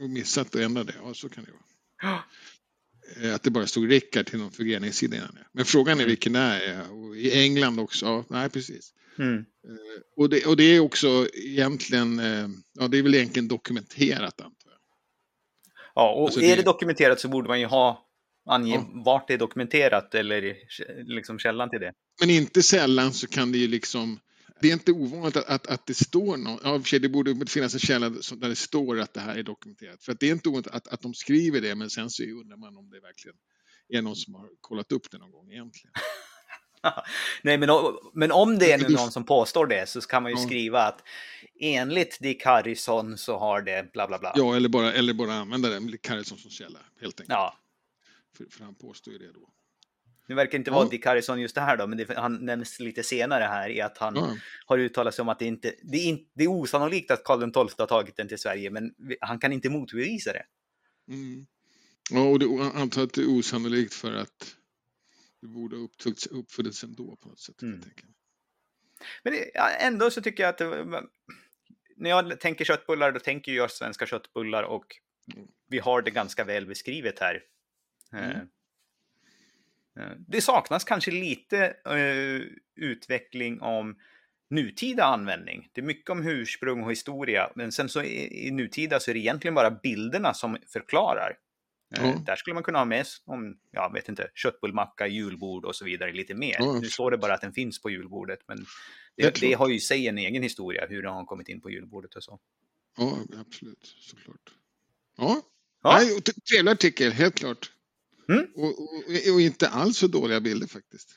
Och 0.00 0.10
missat 0.10 0.46
att 0.46 0.54
ändra 0.60 0.84
det, 0.84 0.94
ja 1.02 1.14
så 1.14 1.28
kan 1.28 1.44
det 1.44 1.50
vara. 1.52 2.22
Eh, 3.26 3.34
att 3.34 3.42
det 3.42 3.50
bara 3.50 3.66
stod 3.66 3.90
Rickard 3.90 4.26
till 4.26 4.38
någon 4.38 4.52
förgreningssida 4.52 5.16
innan 5.16 5.34
det. 5.34 5.46
Men 5.52 5.64
frågan 5.64 5.98
är 5.98 6.02
mm. 6.02 6.08
vilken 6.08 6.32
det 6.32 6.38
är. 6.38 6.92
Och 6.92 7.16
I 7.16 7.42
England 7.42 7.80
också, 7.80 8.06
ja, 8.06 8.24
nej 8.28 8.50
precis. 8.50 8.92
Mm. 9.18 9.34
Eh, 9.38 9.42
och, 10.16 10.30
det, 10.30 10.46
och 10.46 10.56
det 10.56 10.64
är 10.64 10.80
också 10.80 11.28
egentligen, 11.34 12.18
eh, 12.18 12.48
ja 12.74 12.88
det 12.88 12.98
är 12.98 13.02
väl 13.02 13.14
egentligen 13.14 13.48
dokumenterat 13.48 14.40
antar 14.40 14.70
jag. 14.70 14.78
Ja, 15.94 16.14
och 16.14 16.24
alltså 16.24 16.40
är 16.40 16.48
det... 16.48 16.56
det 16.56 16.62
dokumenterat 16.62 17.20
så 17.20 17.28
borde 17.28 17.48
man 17.48 17.60
ju 17.60 17.66
ha 17.66 18.02
ange 18.48 18.74
ja. 18.74 19.02
vart 19.04 19.28
det 19.28 19.34
är 19.34 19.38
dokumenterat 19.38 20.14
eller 20.14 20.56
liksom 21.04 21.38
källan 21.38 21.70
till 21.70 21.80
det. 21.80 21.92
Men 22.20 22.30
inte 22.30 22.62
sällan 22.62 23.12
så 23.12 23.26
kan 23.26 23.52
det 23.52 23.58
ju 23.58 23.68
liksom 23.68 24.20
det 24.60 24.68
är 24.68 24.72
inte 24.72 24.92
ovanligt 24.92 25.36
att, 25.36 25.46
att, 25.46 25.66
att 25.66 25.86
det 25.86 25.94
står 25.94 26.36
något. 26.36 26.60
Ja, 26.64 26.78
för 26.78 26.88
sig, 26.88 26.98
det 27.00 27.08
borde 27.08 27.46
finnas 27.46 27.74
en 27.74 27.80
källa 27.80 28.08
där 28.08 28.48
det 28.48 28.56
står 28.56 29.00
att 29.00 29.14
det 29.14 29.20
här 29.20 29.36
är 29.36 29.42
dokumenterat. 29.42 30.04
För 30.04 30.16
det 30.20 30.28
är 30.28 30.32
inte 30.32 30.48
ovanligt 30.48 30.66
att, 30.66 30.88
att 30.88 31.00
de 31.00 31.14
skriver 31.14 31.60
det, 31.60 31.74
men 31.74 31.90
sen 31.90 32.10
så 32.10 32.22
undrar 32.22 32.56
man 32.56 32.76
om 32.76 32.90
det 32.90 33.00
verkligen 33.00 33.36
är 33.88 34.02
någon 34.02 34.16
som 34.16 34.34
har 34.34 34.48
kollat 34.60 34.92
upp 34.92 35.10
det 35.10 35.18
någon 35.18 35.30
gång 35.30 35.52
egentligen. 35.52 35.92
Nej, 37.42 37.58
men, 37.58 37.70
men 38.14 38.32
om 38.32 38.58
det 38.58 38.72
är 38.72 38.78
nu 38.78 38.88
någon 38.88 39.12
som 39.12 39.24
påstår 39.24 39.66
det 39.66 39.88
så 39.88 40.00
kan 40.00 40.22
man 40.22 40.32
ju 40.32 40.38
ja. 40.38 40.46
skriva 40.46 40.82
att 40.82 41.02
enligt 41.60 42.20
Dick 42.20 42.44
Harrison 42.44 43.18
så 43.18 43.38
har 43.38 43.62
det 43.62 43.92
bla 43.92 44.06
bla 44.06 44.18
bla. 44.18 44.32
Ja, 44.36 44.56
eller 44.56 44.68
bara, 44.68 44.92
eller 44.92 45.14
bara 45.14 45.34
använda 45.34 45.68
det, 45.68 45.80
Dick 45.80 46.08
Harrison 46.08 46.38
som 46.38 46.50
källa 46.50 46.78
helt 47.00 47.20
enkelt. 47.20 47.28
Ja. 47.28 47.58
För, 48.36 48.46
för 48.50 48.64
han 48.64 48.74
påstår 48.74 49.12
ju 49.12 49.18
det 49.18 49.32
då. 49.32 49.48
Nu 50.26 50.34
verkar 50.34 50.58
inte 50.58 50.70
vara 50.70 50.88
Dick 50.88 51.06
Harrison 51.06 51.40
just 51.40 51.54
det 51.54 51.60
här 51.60 51.76
då, 51.76 51.86
men 51.86 51.98
det, 51.98 52.16
han 52.16 52.44
nämns 52.44 52.80
lite 52.80 53.02
senare 53.02 53.44
här 53.44 53.70
i 53.70 53.80
att 53.80 53.98
han 53.98 54.16
ja. 54.16 54.36
har 54.66 54.78
uttalat 54.78 55.14
sig 55.14 55.22
om 55.22 55.28
att 55.28 55.38
det 55.38 55.44
inte 55.44 55.74
det 55.82 55.96
är, 55.96 56.04
in, 56.04 56.26
det 56.34 56.44
är 56.44 56.48
osannolikt 56.48 57.10
att 57.10 57.24
Karl 57.24 57.40
XII 57.40 57.74
har 57.78 57.86
tagit 57.86 58.16
den 58.16 58.28
till 58.28 58.38
Sverige, 58.38 58.70
men 58.70 58.94
han 59.20 59.38
kan 59.38 59.52
inte 59.52 59.70
motbevisa 59.70 60.32
det. 60.32 60.44
Mm. 61.08 61.46
Ja, 62.10 62.20
och 62.20 62.38
det, 62.38 62.46
antar 62.74 63.02
att 63.02 63.12
det 63.12 63.20
är 63.20 63.38
osannolikt 63.38 63.94
för 63.94 64.14
att 64.14 64.56
det 65.40 65.46
borde 65.46 65.76
ha 65.76 65.88
uppfunnits 66.30 66.84
ändå 66.84 67.16
på 67.16 67.28
något 67.28 67.40
sätt. 67.40 67.62
Mm. 67.62 67.80
Men 69.22 69.32
det, 69.32 69.58
ändå 69.58 70.10
så 70.10 70.22
tycker 70.22 70.42
jag 70.42 70.50
att 70.50 70.58
det, 70.58 71.02
när 71.96 72.10
jag 72.10 72.40
tänker 72.40 72.64
köttbullar, 72.64 73.12
då 73.12 73.18
tänker 73.20 73.52
jag 73.52 73.70
svenska 73.70 74.06
köttbullar 74.06 74.62
och 74.62 74.96
mm. 75.34 75.48
vi 75.68 75.78
har 75.78 76.02
det 76.02 76.10
ganska 76.10 76.44
väl 76.44 76.66
beskrivet 76.66 77.18
här. 77.18 77.42
Mm. 78.12 78.48
Eh, 79.96 80.06
Eh, 80.06 80.12
det 80.28 80.40
saknas 80.40 80.84
kanske 80.84 81.10
lite 81.10 81.76
uh, 81.88 82.42
utveckling 82.76 83.60
om 83.60 83.96
nutida 84.50 85.04
användning. 85.04 85.68
Det 85.72 85.80
är 85.80 85.84
mycket 85.84 86.10
om 86.10 86.26
ursprung 86.26 86.82
och 86.82 86.92
historia, 86.92 87.50
men 87.54 87.72
sen 87.72 87.88
så 87.88 88.02
i, 88.02 88.46
i 88.46 88.50
nutida 88.50 89.00
så 89.00 89.10
är 89.10 89.14
det 89.14 89.20
egentligen 89.20 89.54
bara 89.54 89.70
bilderna 89.70 90.34
som 90.34 90.56
förklarar. 90.72 91.38
Mm. 91.98 92.24
Där 92.24 92.36
skulle 92.36 92.54
man 92.54 92.62
kunna 92.62 92.78
ha 92.78 92.84
med 92.84 93.06
om, 93.24 93.56
jag 93.70 93.92
vet 93.92 94.08
inte, 94.08 94.30
köttbullmacka, 94.34 95.06
julbord 95.06 95.64
och 95.64 95.76
så 95.76 95.84
vidare 95.84 96.12
lite 96.12 96.34
mer. 96.34 96.60
Mm. 96.60 96.80
Nu 96.80 96.88
står 96.88 97.10
det 97.10 97.18
bara 97.18 97.34
att 97.34 97.40
den 97.40 97.52
finns 97.52 97.82
på 97.82 97.90
julbordet, 97.90 98.38
men 98.48 98.66
det, 99.16 99.40
det 99.40 99.52
har 99.52 99.68
ju 99.68 99.74
i 99.74 99.80
sig 99.80 100.08
en 100.08 100.18
egen 100.18 100.42
historia, 100.42 100.86
hur 100.88 101.02
den 101.02 101.12
har 101.12 101.24
kommit 101.24 101.48
in 101.48 101.60
på 101.60 101.70
julbordet 101.70 102.14
och 102.14 102.24
så. 102.24 102.38
Ja, 102.96 103.18
absolut, 103.40 103.96
såklart. 104.00 104.54
Ja, 105.16 105.42
ja. 105.82 105.98
Nej, 105.98 106.20
trevlig 106.22 106.72
artikel, 106.72 107.12
helt 107.12 107.34
klart. 107.34 107.70
Mm. 108.28 108.46
Och, 108.54 108.64
och, 108.64 109.34
och, 109.34 109.40
inte 109.40 109.68
alls 109.68 109.98
så 109.98 110.06
dåliga 110.06 110.40
bilder 110.40 110.66
faktiskt. 110.66 111.08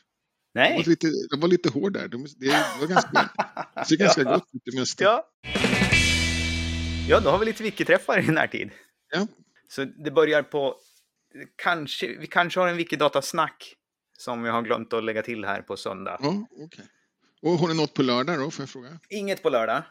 Nej. 0.53 0.71
Jag 0.71 0.77
var 0.77 0.89
lite, 0.89 1.07
jag 1.29 1.37
var 1.37 1.47
lite 1.47 1.69
hård 1.69 1.93
där. 1.93 2.07
Det 2.07 2.17
var 2.79 2.87
ganska, 2.87 3.29
det 3.75 3.85
ser 3.85 3.95
ganska 3.95 4.21
ja. 4.21 4.33
gott 4.33 4.49
ut 4.53 4.61
det 4.65 4.79
mesta. 4.79 5.03
Ja. 5.03 5.29
ja, 7.09 7.19
då 7.19 7.29
har 7.29 7.39
vi 7.39 7.45
lite 7.45 7.63
wiki-träffar 7.63 8.29
i 8.29 8.31
närtid. 8.31 8.71
Ja. 9.11 9.27
Så 9.67 9.85
det 9.85 10.11
börjar 10.11 10.43
på, 10.43 10.75
kanske, 11.55 12.07
vi 12.19 12.27
kanske 12.27 12.59
har 12.59 12.67
en 12.67 12.77
wiki-datasnack 12.77 13.75
som 14.17 14.43
vi 14.43 14.49
har 14.49 14.61
glömt 14.61 14.93
att 14.93 15.03
lägga 15.03 15.21
till 15.21 15.45
här 15.45 15.61
på 15.61 15.77
söndag. 15.77 16.17
Ja, 16.21 16.47
okay. 16.51 16.85
Och 17.41 17.51
har 17.51 17.67
ni 17.67 17.73
något 17.73 17.93
på 17.93 18.03
lördag 18.03 18.39
då, 18.39 18.51
får 18.51 18.63
jag 18.63 18.69
fråga? 18.69 18.99
Inget 19.09 19.43
på 19.43 19.49
lördag. 19.49 19.83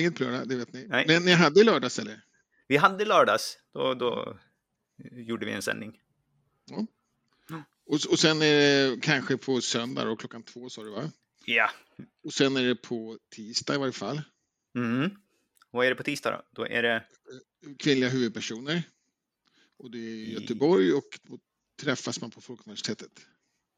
Inget 0.00 0.18
på 0.18 0.24
lördag, 0.24 0.48
det 0.48 0.56
vet 0.56 0.72
ni. 0.72 0.86
Nej. 0.88 1.04
Men 1.08 1.24
ni 1.24 1.32
hade 1.32 1.64
lördags 1.64 1.98
eller? 1.98 2.20
Vi 2.68 2.76
hade 2.76 3.04
lördags, 3.04 3.58
då, 3.74 3.94
då 3.94 4.38
gjorde 5.12 5.46
vi 5.46 5.52
en 5.52 5.62
sändning. 5.62 5.92
Ja. 6.64 6.86
Och, 7.86 7.98
och 8.10 8.18
sen 8.18 8.42
är 8.42 8.90
det 8.90 9.00
kanske 9.02 9.36
på 9.36 9.60
söndag 9.60 10.08
och 10.08 10.20
klockan 10.20 10.42
två 10.42 10.70
sa 10.70 10.82
du 10.82 10.90
va? 10.90 11.10
Ja. 11.44 11.70
Och 12.24 12.32
sen 12.32 12.56
är 12.56 12.62
det 12.62 12.74
på 12.74 13.18
tisdag 13.28 13.74
i 13.74 13.78
varje 13.78 13.92
fall. 13.92 14.22
Mm. 14.74 15.10
Vad 15.70 15.86
är 15.86 15.90
det 15.90 15.96
på 15.96 16.02
tisdag 16.02 16.30
då? 16.30 16.62
Då 16.62 16.68
är 16.68 16.82
det? 16.82 17.04
Kvinnliga 17.78 18.10
huvudpersoner. 18.10 18.82
Och 19.76 19.90
det 19.90 19.98
är 19.98 20.00
i 20.00 20.32
Göteborg 20.32 20.92
och 20.92 21.18
då 21.22 21.38
träffas 21.82 22.20
man 22.20 22.30
på 22.30 22.40
Folkuniversitetet. 22.40 23.26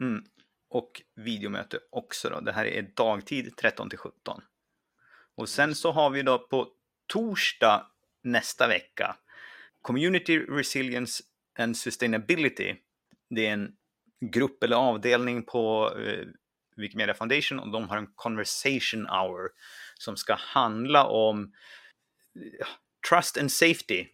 Mm. 0.01 0.25
Och 0.69 1.03
videomöte 1.15 1.81
också 1.91 2.31
då. 2.31 2.41
Det 2.41 2.53
här 2.53 2.67
är 2.67 2.93
dagtid 2.95 3.57
13 3.57 3.91
till 3.91 3.99
17. 3.99 4.43
Och 5.35 5.49
sen 5.49 5.75
så 5.75 5.93
har 5.93 6.11
vi 6.11 6.23
då 6.23 6.39
på 6.39 6.73
torsdag 7.07 7.91
nästa 8.23 8.69
vecka 8.69 9.17
Community 9.83 10.39
Resilience 10.39 11.23
en 11.59 11.75
Sustainability. 11.75 12.75
Det 13.31 13.47
är 13.47 13.53
en 13.53 13.73
grupp 14.21 14.63
eller 14.63 14.77
avdelning 14.77 15.43
på 15.43 15.93
eh, 15.99 16.27
Wikimedia 16.77 17.15
Foundation 17.15 17.59
och 17.59 17.73
de 17.73 17.89
har 17.89 17.97
en 17.97 18.07
conversation 18.15 19.07
hour 19.07 19.51
som 19.99 20.17
ska 20.17 20.35
handla 20.35 21.07
om 21.07 21.53
eh, 22.37 22.67
trust 23.09 23.39
and 23.39 23.53
safety, 23.53 24.07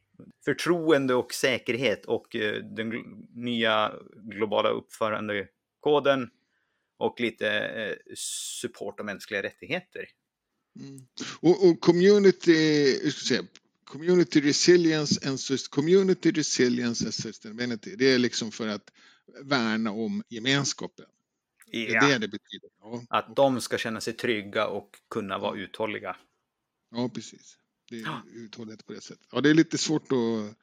förtroende 0.44 1.14
och 1.14 1.35
säkerhet 1.35 2.07
och 2.07 2.37
eh, 2.37 2.62
den 2.62 2.90
gl 2.90 2.98
nya 3.35 3.92
globala 4.16 4.68
uppförandekoden 4.68 6.31
och 6.98 7.20
lite 7.20 7.48
eh, 7.50 7.96
support 8.61 9.00
och 9.00 9.07
mänskliga 9.07 9.42
rättigheter. 9.42 10.09
Mm. 10.81 11.07
Och, 11.40 11.68
och, 11.68 11.81
community, 11.81 12.94
eh, 13.05 13.11
ska 13.11 13.35
säga, 13.35 13.42
community 13.90 14.40
resilience 14.40 15.29
and 15.29 15.38
community 15.70 16.31
resilience 16.31 17.05
and 17.05 17.14
sustainability, 17.14 17.96
det 17.96 18.14
är 18.14 18.18
liksom 18.18 18.53
för 18.53 18.68
att 18.68 18.90
värna 19.42 19.90
om 19.90 20.22
gemenskapen. 20.29 21.07
Ja. 21.66 21.79
Det 21.88 21.94
är 21.94 22.00
det 22.00 22.18
det 22.18 22.29
betyder. 22.29 22.70
Ja. 22.81 23.05
Att 23.11 23.37
de 23.37 23.61
ska 23.61 23.79
känna 23.79 24.00
sig 24.00 24.12
trygga 24.12 24.66
och 24.66 24.90
kunna 25.11 25.38
vara 25.38 25.59
uthålliga. 25.59 26.16
Ja, 26.90 27.11
precis. 27.14 27.57
Det 27.90 27.96
är 27.96 28.03
ja. 28.03 28.22
uthållighet 28.35 28.87
på 28.87 28.92
det 28.92 29.00
sättet. 29.00 29.26
Ja, 29.33 29.40
det 29.40 29.50
är 29.50 29.55
lite 29.55 29.79
svårt 29.79 30.12
att 30.12 30.57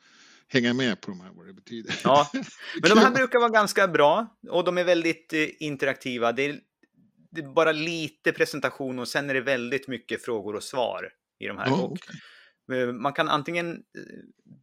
hänga 0.48 0.74
med 0.74 1.02
på 1.02 1.12
de 1.12 1.22
här, 1.22 1.32
vad 1.36 1.48
det 1.48 1.54
betyder. 1.54 1.96
Ja, 2.04 2.30
men 2.82 2.90
de 2.90 2.98
här 2.98 3.12
brukar 3.12 3.40
vara 3.40 3.50
ganska 3.50 3.88
bra 3.88 4.38
och 4.50 4.64
de 4.64 4.78
är 4.78 4.84
väldigt 4.84 5.34
eh, 5.34 5.48
interaktiva. 5.60 6.32
Det 6.32 6.46
är, 6.46 6.60
det 7.32 7.42
är, 7.42 7.54
bara 7.54 7.72
lite 7.72 8.32
presentation 8.32 9.00
och 9.00 9.08
sen 9.08 9.30
är 9.30 9.34
det 9.34 9.42
väldigt 9.42 9.88
mycket 9.88 10.26
frågor 10.26 10.56
och 10.56 10.64
svar 10.64 11.10
i 11.40 11.48
de 11.48 11.58
här. 11.58 11.68
Ja, 11.68 11.84
okay. 11.84 12.16
Eh, 12.74 12.94
man 12.94 13.14
kan 13.14 13.30
antingen 13.30 13.72
eh, 13.72 14.04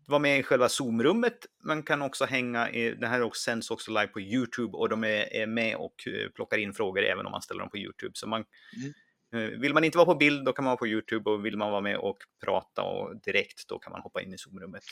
vara 0.06 0.18
med 0.18 0.38
i 0.38 0.42
själva 0.42 0.68
Zoom-rummet, 0.68 1.46
man 1.64 1.82
kan 1.82 2.02
också 2.02 2.24
hänga, 2.24 2.70
i, 2.70 2.94
det 2.94 3.06
här 3.06 3.22
också 3.22 3.42
sänds 3.42 3.70
också 3.70 3.90
live 3.90 4.06
på 4.06 4.20
YouTube 4.20 4.76
och 4.76 4.88
de 4.88 5.04
är, 5.04 5.34
är, 5.34 5.46
med 5.46 5.76
och 5.76 5.94
eh, 6.06 6.30
plockar 6.30 6.58
in 6.58 6.74
frågor 6.74 7.02
även 7.02 7.26
om 7.26 7.32
man 7.32 7.42
ställer 7.42 7.60
dem 7.60 7.70
på 7.70 7.78
YouTube. 7.78 8.12
Så 8.14 8.26
man, 8.26 8.44
mm. 8.76 9.60
Vill 9.60 9.74
man 9.74 9.84
inte 9.84 9.98
vara 9.98 10.06
på 10.06 10.14
bild, 10.14 10.44
då 10.44 10.52
kan 10.52 10.64
man 10.64 10.70
vara 10.70 10.76
på 10.76 10.86
YouTube 10.86 11.30
och 11.30 11.46
vill 11.46 11.56
man 11.56 11.70
vara 11.70 11.80
med 11.80 11.96
och 11.96 12.18
prata 12.44 12.82
och 12.82 13.16
direkt, 13.16 13.68
då 13.68 13.78
kan 13.78 13.92
man 13.92 14.00
hoppa 14.00 14.22
in 14.22 14.34
i 14.34 14.38
Zoom-rummet. 14.38 14.82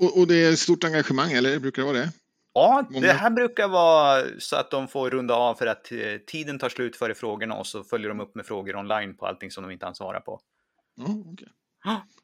Och, 0.00 0.18
och, 0.18 0.26
det 0.26 0.44
är 0.44 0.52
ett 0.52 0.58
stort 0.58 0.84
engagemang, 0.84 1.32
eller 1.32 1.58
brukar 1.58 1.82
det 1.82 1.86
vara 1.86 1.98
det? 1.98 2.12
Ja, 2.52 2.88
det 2.90 3.12
här 3.12 3.30
brukar 3.30 3.68
vara 3.68 4.24
så 4.38 4.56
att 4.56 4.70
de 4.70 4.88
får 4.88 5.10
runda 5.10 5.34
av 5.34 5.54
för 5.54 5.66
att 5.66 5.92
tiden 6.26 6.58
tar 6.58 6.68
slut 6.68 6.96
före 6.96 7.14
frågorna 7.14 7.54
och 7.54 7.66
så 7.66 7.84
följer 7.84 8.08
de 8.08 8.20
upp 8.20 8.34
med 8.34 8.46
frågor 8.46 8.76
online 8.76 9.16
på 9.16 9.26
allting 9.26 9.50
som 9.50 9.62
de 9.64 9.70
inte 9.70 9.86
ansvarar 9.86 10.20
på. 10.20 10.40
Ja, 10.94 11.04
okay. 11.32 11.48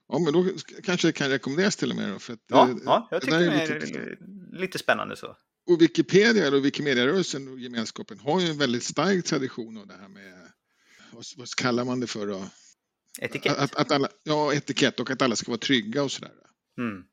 Ja, 0.08 0.18
men 0.18 0.32
då 0.32 0.46
kanske 0.82 1.08
det 1.08 1.12
kan 1.12 1.28
rekommenderas 1.28 1.76
till 1.76 1.90
och 1.90 1.96
med. 1.96 2.12
Då, 2.12 2.18
för 2.18 2.32
att, 2.32 2.40
ja, 2.46 2.66
det, 2.66 2.80
ja, 2.84 3.08
jag 3.10 3.22
tycker 3.22 3.38
det 3.38 3.46
är, 3.46 3.80
lite, 3.80 4.16
lite 4.52 4.78
spännande 4.78 5.16
så. 5.16 5.36
Och 5.66 5.82
Wikipedia 5.82 6.48
och 6.48 6.64
Wikimedia-rörelsen 6.64 7.48
och 7.48 7.58
gemenskapen 7.58 8.18
har 8.18 8.40
ju 8.40 8.46
en 8.46 8.58
väldigt 8.58 8.82
stark 8.82 9.24
tradition 9.24 9.78
av 9.78 9.86
det 9.86 9.94
här 9.94 10.08
med, 10.08 10.52
vad, 11.12 11.24
vad 11.36 11.48
kallar 11.48 11.84
man 11.84 12.00
det 12.00 12.06
för 12.06 12.26
då? 12.26 12.44
Etikett? 13.20 13.58
Att, 13.58 13.74
att 13.74 13.92
alla, 13.92 14.08
ja, 14.22 14.54
etikett 14.54 15.00
och 15.00 15.10
att 15.10 15.22
alla 15.22 15.36
ska 15.36 15.50
vara 15.50 15.58
trygga 15.58 16.02
och 16.02 16.12
sådär. 16.12 16.32
Mm. 16.78 17.04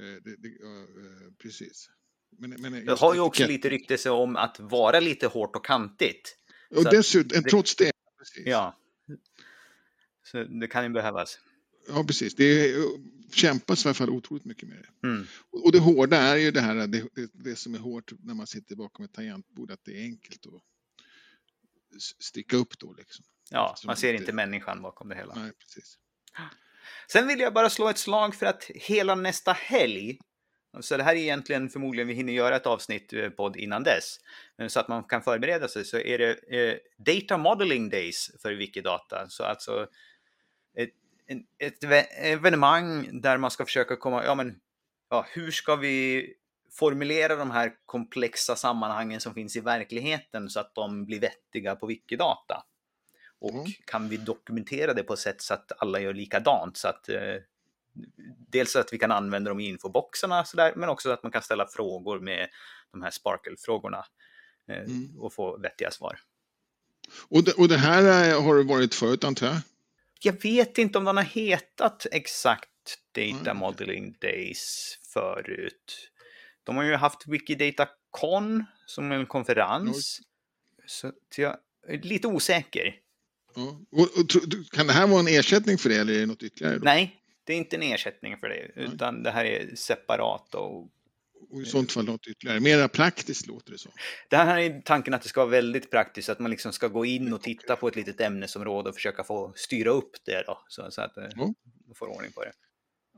Eh, 0.00 0.22
det, 0.24 0.36
det, 0.36 0.48
ja, 0.60 0.78
eh, 0.78 1.32
precis. 1.42 1.90
Men, 2.38 2.50
men 2.50 2.86
det 2.86 2.98
har 2.98 3.14
ju 3.14 3.20
också 3.20 3.46
lite 3.46 3.68
ryktelse 3.68 4.10
om 4.10 4.36
att 4.36 4.60
vara 4.60 5.00
lite 5.00 5.26
hårt 5.26 5.56
och 5.56 5.64
kantigt. 5.64 6.36
Och 6.76 6.84
dessutom, 6.84 7.42
trots 7.42 7.76
det. 7.76 7.92
Precis. 8.18 8.46
Ja. 8.46 8.78
Så 10.22 10.44
det 10.44 10.66
kan 10.66 10.84
ju 10.84 10.90
behövas. 10.90 11.38
Ja, 11.88 12.04
precis. 12.04 12.34
Det 12.34 12.74
kämpas 13.32 13.84
i 13.84 13.88
alla 13.88 13.94
fall 13.94 14.10
otroligt 14.10 14.44
mycket 14.44 14.68
med 14.68 14.78
det. 14.78 15.08
Mm. 15.08 15.26
Och 15.50 15.72
det 15.72 15.78
hårda 15.78 16.16
är 16.16 16.36
ju 16.36 16.50
det 16.50 16.60
här, 16.60 16.74
det, 16.74 16.86
det, 16.86 17.30
det, 17.32 17.56
som 17.56 17.74
är 17.74 17.78
hårt 17.78 18.12
när 18.18 18.34
man 18.34 18.46
sitter 18.46 18.76
bakom 18.76 19.04
ett 19.04 19.12
tangentbord, 19.12 19.70
att 19.70 19.84
det 19.84 19.92
är 19.92 20.02
enkelt 20.02 20.46
att 20.46 20.62
sticka 22.22 22.56
upp 22.56 22.78
då. 22.78 22.92
Liksom. 22.92 23.24
Ja, 23.50 23.76
man 23.86 23.96
ser 23.96 24.14
inte 24.14 24.32
människan 24.32 24.82
bakom 24.82 25.08
det 25.08 25.14
hela. 25.14 25.34
Nej, 25.34 25.52
precis. 25.58 25.98
Sen 27.12 27.26
vill 27.26 27.40
jag 27.40 27.54
bara 27.54 27.70
slå 27.70 27.88
ett 27.88 27.98
slag 27.98 28.34
för 28.34 28.46
att 28.46 28.64
hela 28.64 29.14
nästa 29.14 29.52
helg, 29.52 30.18
så 30.80 30.96
det 30.96 31.02
här 31.02 31.14
är 31.14 31.20
egentligen 31.20 31.68
förmodligen, 31.68 32.08
vi 32.08 32.14
hinner 32.14 32.32
göra 32.32 32.56
ett 32.56 32.66
avsnitt 32.66 33.12
eh, 33.12 33.30
podd 33.30 33.56
innan 33.56 33.82
dess, 33.82 34.20
så 34.68 34.80
att 34.80 34.88
man 34.88 35.04
kan 35.04 35.22
förbereda 35.22 35.68
sig, 35.68 35.84
så 35.84 35.98
är 35.98 36.18
det 36.18 36.30
eh, 36.32 36.78
Data 36.98 37.38
Modeling 37.38 37.90
Days 37.90 38.30
för 38.42 38.52
Wikidata. 38.52 39.26
Så 39.28 39.44
alltså 39.44 39.88
en, 40.74 40.90
ett 41.58 41.84
evenemang 42.18 43.20
där 43.20 43.38
man 43.38 43.50
ska 43.50 43.64
försöka 43.64 43.96
komma, 43.96 44.24
ja 44.24 44.34
men, 44.34 44.60
ja, 45.10 45.26
hur 45.28 45.50
ska 45.50 45.76
vi 45.76 46.26
formulera 46.72 47.36
de 47.36 47.50
här 47.50 47.72
komplexa 47.86 48.56
sammanhangen 48.56 49.20
som 49.20 49.34
finns 49.34 49.56
i 49.56 49.60
verkligheten 49.60 50.50
så 50.50 50.60
att 50.60 50.74
de 50.74 51.04
blir 51.04 51.20
vettiga 51.20 51.76
på 51.76 51.86
Wikidata? 51.86 52.64
Och 53.40 53.54
mm. 53.54 53.66
kan 53.84 54.08
vi 54.08 54.16
dokumentera 54.16 54.94
det 54.94 55.02
på 55.02 55.12
ett 55.12 55.18
sätt 55.18 55.42
så 55.42 55.54
att 55.54 55.72
alla 55.78 56.00
gör 56.00 56.14
likadant? 56.14 56.76
Så 56.76 56.88
att, 56.88 57.08
eh, 57.08 57.36
dels 58.48 58.72
så 58.72 58.78
att 58.78 58.92
vi 58.92 58.98
kan 58.98 59.10
använda 59.10 59.48
dem 59.48 59.60
i 59.60 59.68
infoboxarna 59.68 60.44
så 60.44 60.56
där, 60.56 60.72
men 60.76 60.88
också 60.88 61.10
att 61.10 61.22
man 61.22 61.32
kan 61.32 61.42
ställa 61.42 61.66
frågor 61.66 62.20
med 62.20 62.48
de 62.92 63.02
här 63.02 63.10
Sparkle-frågorna 63.10 64.04
eh, 64.68 64.76
mm. 64.76 65.18
och 65.18 65.32
få 65.32 65.58
vettiga 65.58 65.90
svar. 65.90 66.20
Och 67.28 67.44
det, 67.44 67.52
och 67.52 67.68
det 67.68 67.76
här 67.76 68.34
har 68.40 68.56
det 68.56 68.62
varit 68.62 68.94
förut 68.94 69.24
antar 69.24 69.46
jag? 69.46 69.56
Jag 70.18 70.42
vet 70.42 70.78
inte 70.78 70.98
om 70.98 71.04
den 71.04 71.16
har 71.16 71.24
hetat 71.24 72.06
exakt 72.12 72.68
Data 73.14 73.50
mm. 73.50 73.56
Modeling 73.56 74.16
Days 74.20 74.98
förut. 75.12 76.10
De 76.64 76.76
har 76.76 76.84
ju 76.84 76.94
haft 76.94 77.26
Wikidata 77.26 77.88
Con 78.10 78.64
som 78.86 79.12
en 79.12 79.26
konferens. 79.26 80.20
Så 80.86 81.12
jag 81.36 81.56
är 81.88 81.98
lite 82.02 82.28
osäker. 82.28 82.94
Ja. 83.54 83.80
Och, 83.90 84.00
och, 84.00 84.70
kan 84.72 84.86
det 84.86 84.92
här 84.92 85.06
vara 85.06 85.20
en 85.20 85.28
ersättning 85.28 85.78
för 85.78 85.88
det 85.88 85.96
eller 85.96 86.14
är 86.14 86.18
det 86.18 86.26
något 86.26 86.42
ytterligare? 86.42 86.78
Då? 86.78 86.84
Nej, 86.84 87.16
det 87.44 87.52
är 87.52 87.56
inte 87.56 87.76
en 87.76 87.82
ersättning 87.82 88.38
för 88.38 88.48
det, 88.48 88.70
Nej. 88.76 88.84
utan 88.84 89.22
det 89.22 89.30
här 89.30 89.44
är 89.44 89.74
separat 89.74 90.54
och 90.54 90.90
och 91.50 91.62
i 91.62 91.64
sånt 91.64 91.92
fall 91.92 92.04
något 92.04 92.26
ytterligare. 92.26 92.60
Mera 92.60 92.88
praktiskt 92.88 93.46
låter 93.46 93.72
det 93.72 93.78
som. 93.78 93.92
Det 94.30 94.36
här 94.36 94.58
är 94.58 94.80
tanken 94.80 95.14
att 95.14 95.22
det 95.22 95.28
ska 95.28 95.40
vara 95.40 95.50
väldigt 95.50 95.90
praktiskt, 95.90 96.28
att 96.28 96.38
man 96.38 96.50
liksom 96.50 96.72
ska 96.72 96.88
gå 96.88 97.04
in 97.04 97.32
och 97.32 97.42
titta 97.42 97.76
på 97.76 97.88
ett 97.88 97.96
litet 97.96 98.20
ämnesområde 98.20 98.88
och 98.88 98.94
försöka 98.94 99.24
få 99.24 99.52
styra 99.56 99.90
upp 99.90 100.10
det 100.24 100.42
då, 100.46 100.62
så, 100.68 100.90
så 100.90 101.02
att 101.02 101.16
eh, 101.16 101.24
ja. 101.36 101.54
man 101.86 101.94
får 101.94 102.06
ordning 102.06 102.32
på 102.32 102.44
det. 102.44 102.52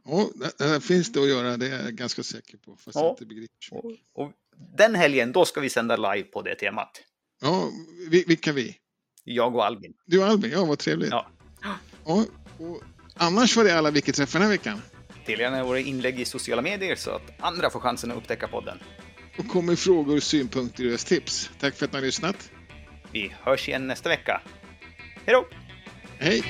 Ja, 0.05 0.29
det 0.59 0.81
finns 0.81 1.13
det 1.13 1.21
att 1.21 1.29
göra, 1.29 1.57
det 1.57 1.67
är 1.67 1.85
jag 1.85 1.93
ganska 1.93 2.23
säker 2.23 2.59
på, 2.59 2.77
fast 2.77 2.95
ja. 2.95 3.03
jag 3.03 3.13
inte 3.13 3.27
begriper 3.27 3.55
och, 3.71 3.93
och 4.15 4.33
Den 4.77 4.95
helgen, 4.95 5.33
då 5.33 5.45
ska 5.45 5.61
vi 5.61 5.69
sända 5.69 5.97
live 5.97 6.29
på 6.29 6.43
det 6.43 6.55
temat. 6.55 7.03
Ja, 7.41 7.71
vilka 8.27 8.53
vi? 8.53 8.77
Jag 9.25 9.55
och 9.55 9.67
Albin. 9.67 9.95
Du 10.07 10.19
och 10.19 10.27
Albin, 10.27 10.51
ja 10.51 10.65
vad 10.65 10.79
trevligt. 10.79 11.11
Ja. 11.11 11.31
ja 12.07 12.25
och 12.57 12.83
annars 13.15 13.57
var 13.57 13.65
det 13.65 13.79
alla 13.79 13.91
Wiki-träffar 13.91 14.39
den 14.39 14.43
här 14.43 14.57
veckan. 14.57 14.83
Dela 15.27 15.43
gärna 15.43 15.65
våra 15.65 15.79
inlägg 15.79 16.21
i 16.21 16.25
sociala 16.25 16.63
medier 16.63 16.97
så 16.97 17.11
att 17.11 17.33
andra 17.41 17.71
får 17.71 17.81
chansen 17.81 18.11
att 18.11 18.17
upptäcka 18.17 18.49
podden. 18.49 18.79
Och 19.39 19.49
kom 19.49 19.67
med 19.67 19.79
frågor, 19.79 20.21
synpunkter 20.21 20.95
och 20.95 21.01
tips. 21.01 21.51
Tack 21.61 21.75
för 21.75 21.87
att 21.87 21.93
ni 21.93 21.99
har 21.99 22.07
lyssnat. 22.07 22.51
Vi 23.13 23.33
hörs 23.43 23.69
igen 23.69 23.87
nästa 23.87 24.09
vecka. 24.09 24.41
Hej 25.27 25.35
då! 25.35 25.47
Hej! 26.19 26.43